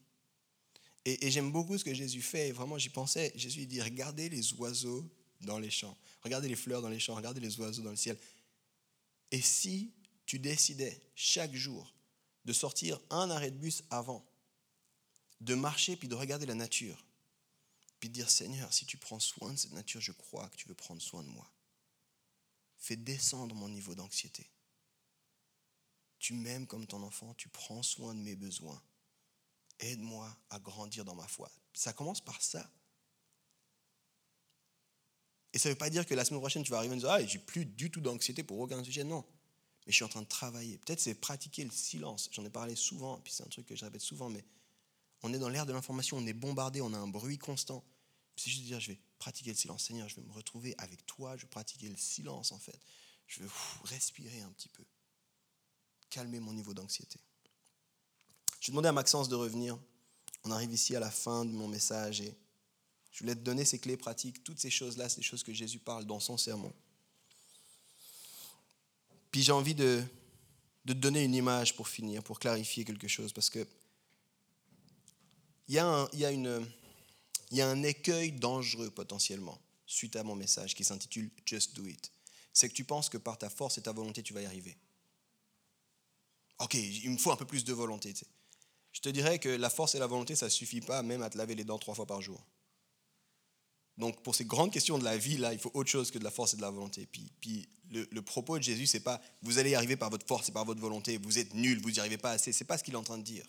[1.05, 3.33] Et, j'aime beaucoup ce que Jésus fait, vraiment j'y pensais.
[3.35, 5.07] Jésus dit Regardez les oiseaux
[5.41, 8.17] dans les champs, regardez les fleurs dans les champs, regardez les oiseaux dans le ciel.
[9.29, 9.93] Et si
[10.25, 11.93] tu décidais chaque jour
[12.45, 14.25] de sortir un arrêt de bus avant,
[15.41, 17.05] de marcher puis de regarder la nature,
[17.99, 20.67] puis de dire Seigneur, si tu prends soin de cette nature, je crois que tu
[20.67, 21.49] veux prendre soin de moi.
[22.77, 24.49] Fais descendre mon niveau d'anxiété.
[26.19, 28.81] Tu m'aimes comme ton enfant, tu prends soin de mes besoins.
[29.79, 31.51] Aide-moi à grandir dans ma foi.
[31.73, 32.69] Ça commence par ça.
[35.53, 37.09] Et ça ne veut pas dire que la semaine prochaine, tu vas arriver et dire
[37.09, 39.03] Ah, j'ai plus du tout d'anxiété pour aucun sujet.
[39.03, 39.25] Non
[39.85, 40.77] mais je suis en train de travailler.
[40.77, 42.29] Peut-être c'est pratiquer le silence.
[42.31, 44.43] J'en ai parlé souvent, puis c'est un truc que je répète souvent, mais
[45.21, 47.83] on est dans l'ère de l'information, on est bombardé, on a un bruit constant.
[48.35, 49.83] C'est juste de dire, je vais pratiquer le silence.
[49.85, 52.79] Seigneur, je vais me retrouver avec toi, je vais pratiquer le silence en fait.
[53.27, 53.49] Je vais
[53.85, 54.83] respirer un petit peu,
[56.09, 57.19] calmer mon niveau d'anxiété.
[58.59, 59.77] Je vais demander à Maxence de revenir.
[60.43, 62.37] On arrive ici à la fin de mon message et
[63.11, 64.43] je voulais te donner ces clés pratiques.
[64.43, 66.73] Toutes ces choses-là, c'est des choses que Jésus parle dans son sermon.
[69.33, 70.03] Puis j'ai envie de,
[70.85, 73.67] de te donner une image pour finir, pour clarifier quelque chose, parce que
[75.67, 76.19] il y, a un, y,
[77.51, 82.11] y a un écueil dangereux potentiellement suite à mon message qui s'intitule Just Do It.
[82.53, 84.77] C'est que tu penses que par ta force et ta volonté, tu vas y arriver.
[86.59, 88.13] Ok, il me faut un peu plus de volonté.
[88.91, 91.31] Je te dirais que la force et la volonté, ça ne suffit pas même à
[91.31, 92.39] te laver les dents trois fois par jour.
[93.97, 96.23] Donc pour ces grandes questions de la vie, là, il faut autre chose que de
[96.23, 97.07] la force et de la volonté.
[97.11, 100.49] Puis, puis le, propos de Jésus, c'est pas vous allez y arriver par votre force
[100.49, 102.51] et par votre volonté, vous êtes nul, vous n'y arrivez pas assez.
[102.51, 103.45] C'est pas ce qu'il est en train de dire.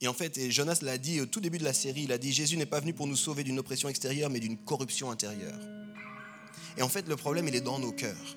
[0.00, 2.18] Et en fait, et Jonas l'a dit au tout début de la série, il a
[2.18, 5.60] dit Jésus n'est pas venu pour nous sauver d'une oppression extérieure, mais d'une corruption intérieure.
[6.76, 8.36] Et en fait, le problème, il est dans nos cœurs.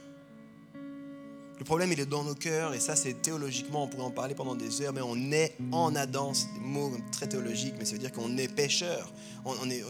[1.58, 4.36] Le problème, il est dans nos cœurs, et ça, c'est théologiquement, on pourrait en parler
[4.36, 7.94] pendant des heures, mais on est en Adam, c'est des mots très théologiques, mais ça
[7.94, 9.14] veut dire qu'on est pécheur.
[9.46, 9.84] On, est,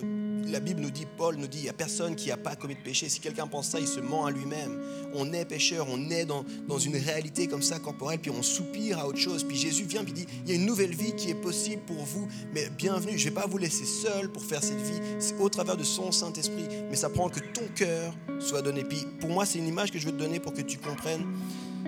[0.48, 2.76] la Bible nous dit, Paul nous dit, il n'y a personne qui n'a pas commis
[2.76, 3.10] de péché.
[3.10, 4.80] Si quelqu'un pense ça, il se ment à lui-même.
[5.14, 9.00] On est pécheur, on est dans, dans une réalité comme ça corporelle, puis on soupire
[9.00, 9.44] à autre chose.
[9.44, 12.04] Puis Jésus vient, puis dit, il y a une nouvelle vie qui est possible pour
[12.04, 15.40] vous, mais bienvenue, je ne vais pas vous laisser seul pour faire cette vie, c'est
[15.40, 18.84] au travers de son Saint-Esprit, mais ça prend que ton cœur soit donné.
[18.84, 21.26] Puis pour moi, c'est une image que je veux te donner pour que tu comprennes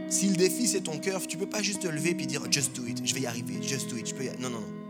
[0.09, 2.75] si le défi c'est ton cœur, tu peux pas juste te lever et dire just
[2.75, 4.87] do it, je vais y arriver, just do it, je peux y Non, non, non.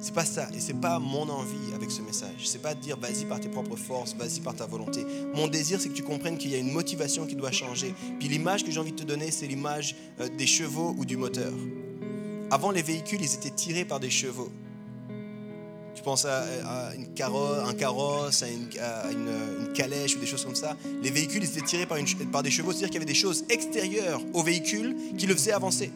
[0.00, 2.44] C'est pas ça et c'est pas mon envie avec ce message.
[2.44, 5.04] C'est pas de dire vas-y par tes propres forces, vas-y par ta volonté.
[5.34, 7.94] Mon désir c'est que tu comprennes qu'il y a une motivation qui doit changer.
[8.20, 11.16] Puis l'image que j'ai envie de te donner, c'est l'image euh, des chevaux ou du
[11.16, 11.52] moteur.
[12.50, 14.50] Avant les véhicules, ils étaient tirés par des chevaux.
[15.98, 18.48] Tu penses à, une carrosse, un carrosse, à,
[19.10, 20.76] une, calèche ou des choses comme ça.
[21.02, 24.44] Les véhicules étaient tirés par, des chevaux, c'est-à-dire qu'il y avait des choses extérieures au
[24.44, 25.90] véhicule qui le faisaient avancer.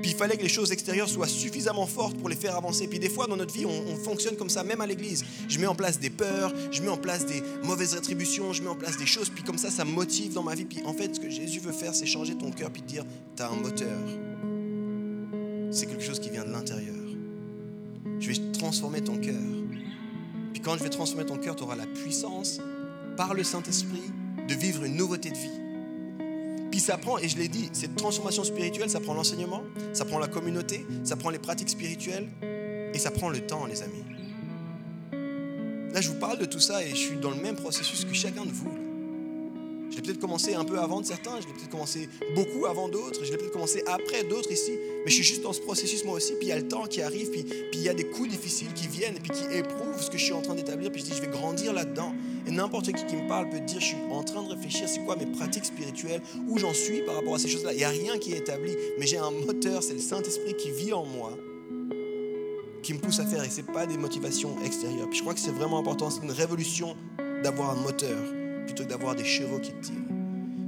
[0.00, 2.86] Puis fallait que les choses extérieures soient suffisamment fortes pour les faire avancer.
[2.86, 5.24] Puis des fois, dans notre vie, on, on fonctionne comme ça, même à l'église.
[5.48, 8.68] Je mets en place des peurs, je mets en place des mauvaises rétributions, je mets
[8.68, 10.64] en place des choses, puis comme ça, ça motive dans ma vie.
[10.64, 13.04] Puis en fait, ce que Jésus veut faire, c'est changer ton cœur, puis te dire,
[13.36, 13.98] tu as un moteur.
[15.72, 16.95] C'est quelque chose qui vient de l'intérieur.
[18.20, 19.34] Je vais transformer ton cœur.
[20.52, 22.60] Puis quand je vais transformer ton cœur, tu auras la puissance,
[23.16, 24.10] par le Saint-Esprit,
[24.48, 26.68] de vivre une nouveauté de vie.
[26.70, 30.18] Puis ça prend, et je l'ai dit, cette transformation spirituelle, ça prend l'enseignement, ça prend
[30.18, 32.28] la communauté, ça prend les pratiques spirituelles,
[32.92, 34.04] et ça prend le temps, les amis.
[35.92, 38.12] Là, je vous parle de tout ça et je suis dans le même processus que
[38.12, 38.70] chacun de vous.
[39.90, 42.88] Je l'ai peut-être commencé un peu avant de certains, je l'ai peut-être commencé beaucoup avant
[42.88, 44.72] d'autres, je l'ai peut-être commencé après d'autres ici,
[45.06, 46.84] mais je suis juste dans ce processus moi aussi, puis il y a le temps
[46.86, 50.02] qui arrive, puis, puis il y a des coups difficiles qui viennent, puis qui éprouvent
[50.02, 52.12] ce que je suis en train d'établir, puis je dis, je vais grandir là-dedans.
[52.44, 54.98] Et n'importe qui qui me parle peut dire, je suis en train de réfléchir, c'est
[55.04, 57.72] quoi mes pratiques spirituelles, où j'en suis par rapport à ces choses-là.
[57.72, 60.72] Il n'y a rien qui est établi, mais j'ai un moteur, c'est le Saint-Esprit qui
[60.72, 61.38] vit en moi,
[62.82, 65.08] qui me pousse à faire, et ce n'est pas des motivations extérieures.
[65.08, 66.96] Puis je crois que c'est vraiment important, c'est une révolution
[67.44, 68.18] d'avoir un moteur
[68.64, 70.15] plutôt que d'avoir des chevaux qui te tirent.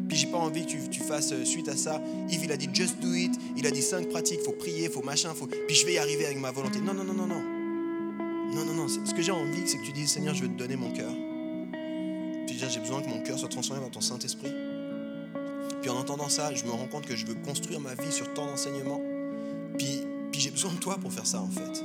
[0.09, 2.01] Puis j'ai pas envie que tu, tu, fasses euh, suite à ça.
[2.31, 3.39] Yves, il a dit just do it.
[3.57, 5.47] Il a dit cinq pratiques, faut prier, faut machin, faut.
[5.47, 6.81] Puis je vais y arriver avec ma volonté.
[6.81, 7.43] Non, non, non, non, non.
[8.55, 8.89] Non, non, non.
[8.89, 11.13] Ce que j'ai envie, c'est que tu dises, Seigneur, je veux te donner mon cœur.
[12.47, 14.53] Puis j'ai besoin que mon cœur soit transformé par ton Saint-Esprit.
[15.83, 18.33] Puis en entendant ça, je me rends compte que je veux construire ma vie sur
[18.33, 19.01] ton enseignement.
[19.77, 20.01] Puis,
[20.33, 21.85] puis j'ai besoin de toi pour faire ça, en fait.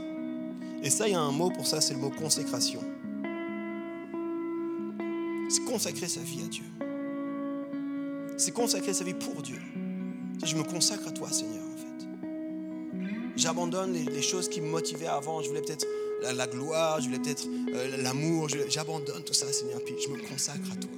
[0.82, 2.82] Et ça, il y a un mot pour ça, c'est le mot consécration.
[5.50, 6.64] C'est consacrer sa vie à Dieu.
[8.38, 9.60] C'est consacrer sa vie pour Dieu.
[10.44, 12.28] Je me consacre à toi, Seigneur, en fait.
[13.36, 15.42] J'abandonne les, choses qui me motivaient avant.
[15.42, 15.86] Je voulais peut-être
[16.22, 18.50] la, la, gloire, je voulais peut-être euh, l'amour.
[18.70, 19.82] J'abandonne tout ça, Seigneur.
[19.84, 20.90] Puis je me consacre à toi.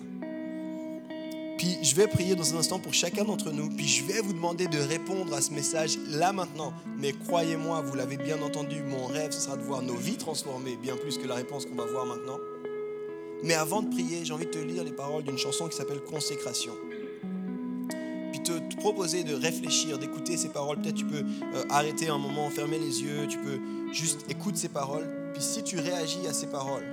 [1.58, 3.70] Puis je vais prier dans un instant pour chacun d'entre nous.
[3.70, 6.74] Puis je vais vous demander de répondre à ce message là maintenant.
[6.98, 10.76] Mais croyez-moi, vous l'avez bien entendu, mon rêve, ce sera de voir nos vies transformées,
[10.76, 12.40] bien plus que la réponse qu'on va voir maintenant.
[13.44, 16.02] Mais avant de prier, j'ai envie de te lire les paroles d'une chanson qui s'appelle
[16.02, 16.74] Consécration.
[18.46, 20.80] Te, proposer de réfléchir, d'écouter ces paroles.
[20.80, 21.24] Peut-être tu peux
[21.56, 23.60] euh, arrêter un moment, fermer les yeux, tu peux
[23.91, 25.32] juste écouter ces paroles.
[25.34, 26.86] Puis si tu réagis à ces paroles,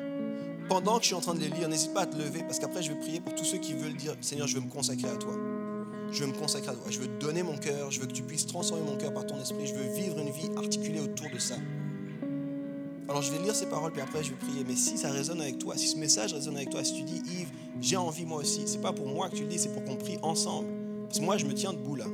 [0.69, 2.59] pendant que je suis en train de les lire, n'hésite pas à te lever parce
[2.59, 5.09] qu'après je vais prier pour tous ceux qui veulent dire Seigneur, je veux me consacrer
[5.09, 5.35] à toi.
[6.11, 6.91] Je veux me consacrer à toi.
[6.91, 7.91] Je veux te donner mon cœur.
[7.91, 9.67] Je veux que tu puisses transformer mon cœur par ton esprit.
[9.67, 11.57] Je veux vivre une vie articulée autour de ça.
[13.09, 14.65] Alors je vais lire ces paroles, puis après je vais prier.
[14.67, 17.23] Mais si ça résonne avec toi, si ce message résonne avec toi, si tu dis
[17.31, 17.51] Yves,
[17.81, 19.97] j'ai envie moi aussi, c'est pas pour moi que tu le dis, c'est pour qu'on
[19.97, 20.69] prie ensemble.
[21.13, 22.07] Parce que moi je me tiens debout là.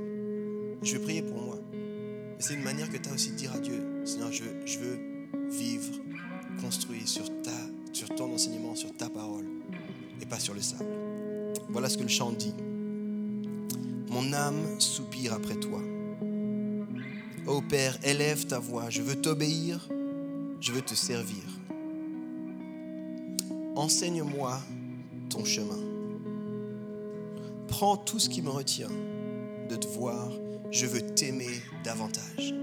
[0.82, 1.56] Je vais prier pour moi.
[2.40, 4.98] C'est une manière que tu as aussi de dire à Dieu, Seigneur, je, je veux
[5.48, 5.94] vivre,
[6.60, 7.52] construit sur, ta,
[7.92, 9.44] sur ton enseignement, sur ta parole,
[10.20, 10.90] et pas sur le sable.
[11.68, 12.54] Voilà ce que le chant dit.
[14.08, 15.80] Mon âme soupire après toi.
[17.46, 19.88] Ô Père, élève ta voix, je veux t'obéir
[20.60, 21.44] je veux te servir.
[23.76, 24.58] Enseigne-moi
[25.30, 25.87] ton chemin.
[27.68, 28.90] Prends tout ce qui me retient
[29.68, 30.28] de te voir.
[30.70, 32.54] Je veux t'aimer davantage.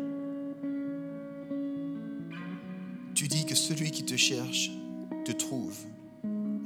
[3.13, 4.71] Tu dis que celui qui te cherche
[5.23, 5.77] te trouve.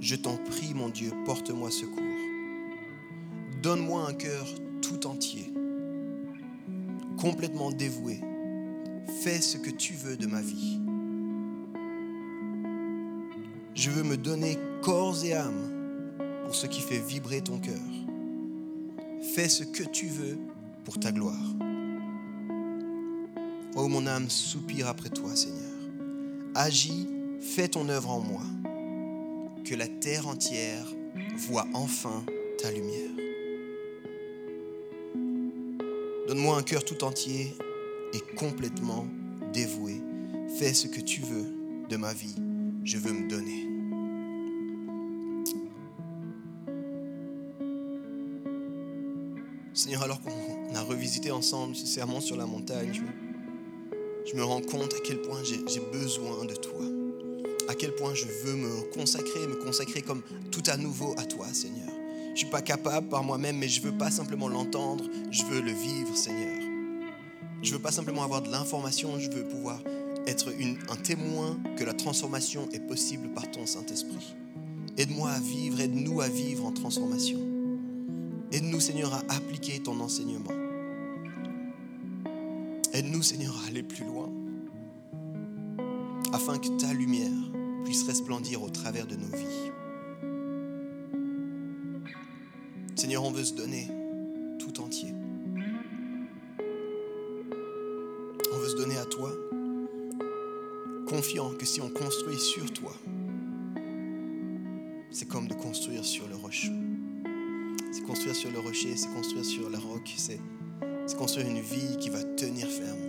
[0.02, 2.04] Je t'en prie, mon Dieu, porte-moi secours.
[3.62, 4.48] Donne-moi un cœur
[4.82, 5.52] tout entier,
[7.18, 8.22] complètement dévoué.
[9.22, 10.80] Fais ce que tu veux de ma vie.
[13.76, 16.16] Je veux me donner corps et âme
[16.46, 17.99] pour ce qui fait vibrer ton cœur.
[19.22, 20.38] Fais ce que tu veux
[20.86, 21.36] pour ta gloire.
[23.76, 25.60] Oh mon âme soupire après toi, Seigneur.
[26.56, 27.08] Agis,
[27.40, 28.42] fais ton œuvre en moi.
[29.64, 30.86] Que la terre entière
[31.38, 32.24] voit enfin
[32.58, 33.12] ta lumière.
[36.28, 37.56] Donne-moi un cœur tout entier
[38.14, 39.06] et complètement
[39.54, 40.02] dévoué.
[40.58, 41.46] Fais ce que tu veux
[41.90, 42.36] de ma vie.
[42.84, 43.69] Je veux me donner.
[49.90, 53.02] Seigneur, alors qu'on a revisité ensemble ce serment sur la montagne,
[54.24, 56.82] je me, rends compte à quel point j'ai besoin de toi.
[57.68, 60.22] À quel point je veux me consacrer, me consacrer comme
[60.52, 61.90] tout à nouveau à toi, Seigneur.
[62.26, 65.60] Je ne suis pas capable par moi-même, mais je veux pas simplement l'entendre, je veux
[65.60, 66.62] le vivre, Seigneur.
[67.64, 69.82] Je veux pas simplement avoir de l'information, je veux pouvoir
[70.28, 70.54] être
[70.90, 74.36] un témoin que la transformation est possible par ton Saint-Esprit.
[75.00, 77.49] Aide-moi à vivre, aide-nous à vivre en transformation.
[78.60, 80.52] Aide-nous, Seigneur, à appliquer ton enseignement.
[82.92, 84.30] Aide-nous, Seigneur, à aller plus loin,
[86.34, 87.32] afin que ta lumière
[87.86, 89.72] puisse resplendir au travers de nos vies.
[92.98, 93.88] Seigneur, on veut se donner
[94.60, 95.14] tout entier.
[98.54, 99.32] On veut se donner à toi,
[101.08, 102.92] confiant que si on construit sur toi,
[105.12, 106.74] c'est comme de construire sur le rocher.
[107.92, 110.40] C'est construire sur le rocher, c'est construire sur la roc, c'est
[111.18, 113.00] construire une vie qui va tenir ferme,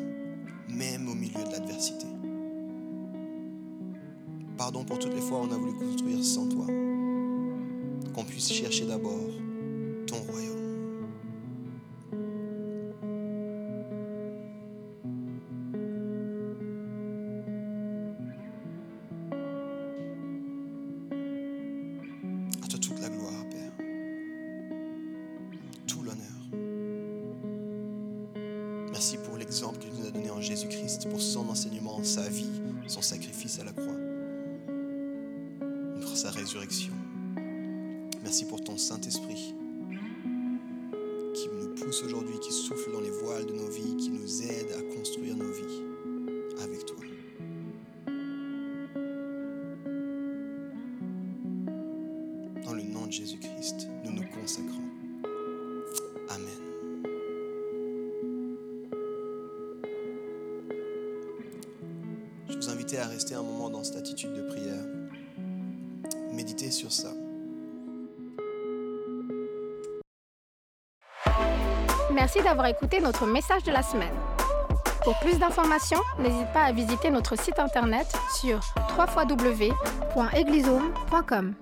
[0.68, 2.06] même au milieu de l'adversité.
[4.56, 6.66] Pardon pour toutes les fois où on a voulu construire sans toi.
[8.14, 9.30] Qu'on puisse chercher d'abord
[10.06, 10.59] ton royaume.
[72.60, 74.12] D'avoir écouté notre message de la semaine.
[75.02, 78.06] Pour plus d'informations, n'hésite pas à visiter notre site internet
[78.38, 78.60] sur
[78.98, 81.54] www.eglisome.com.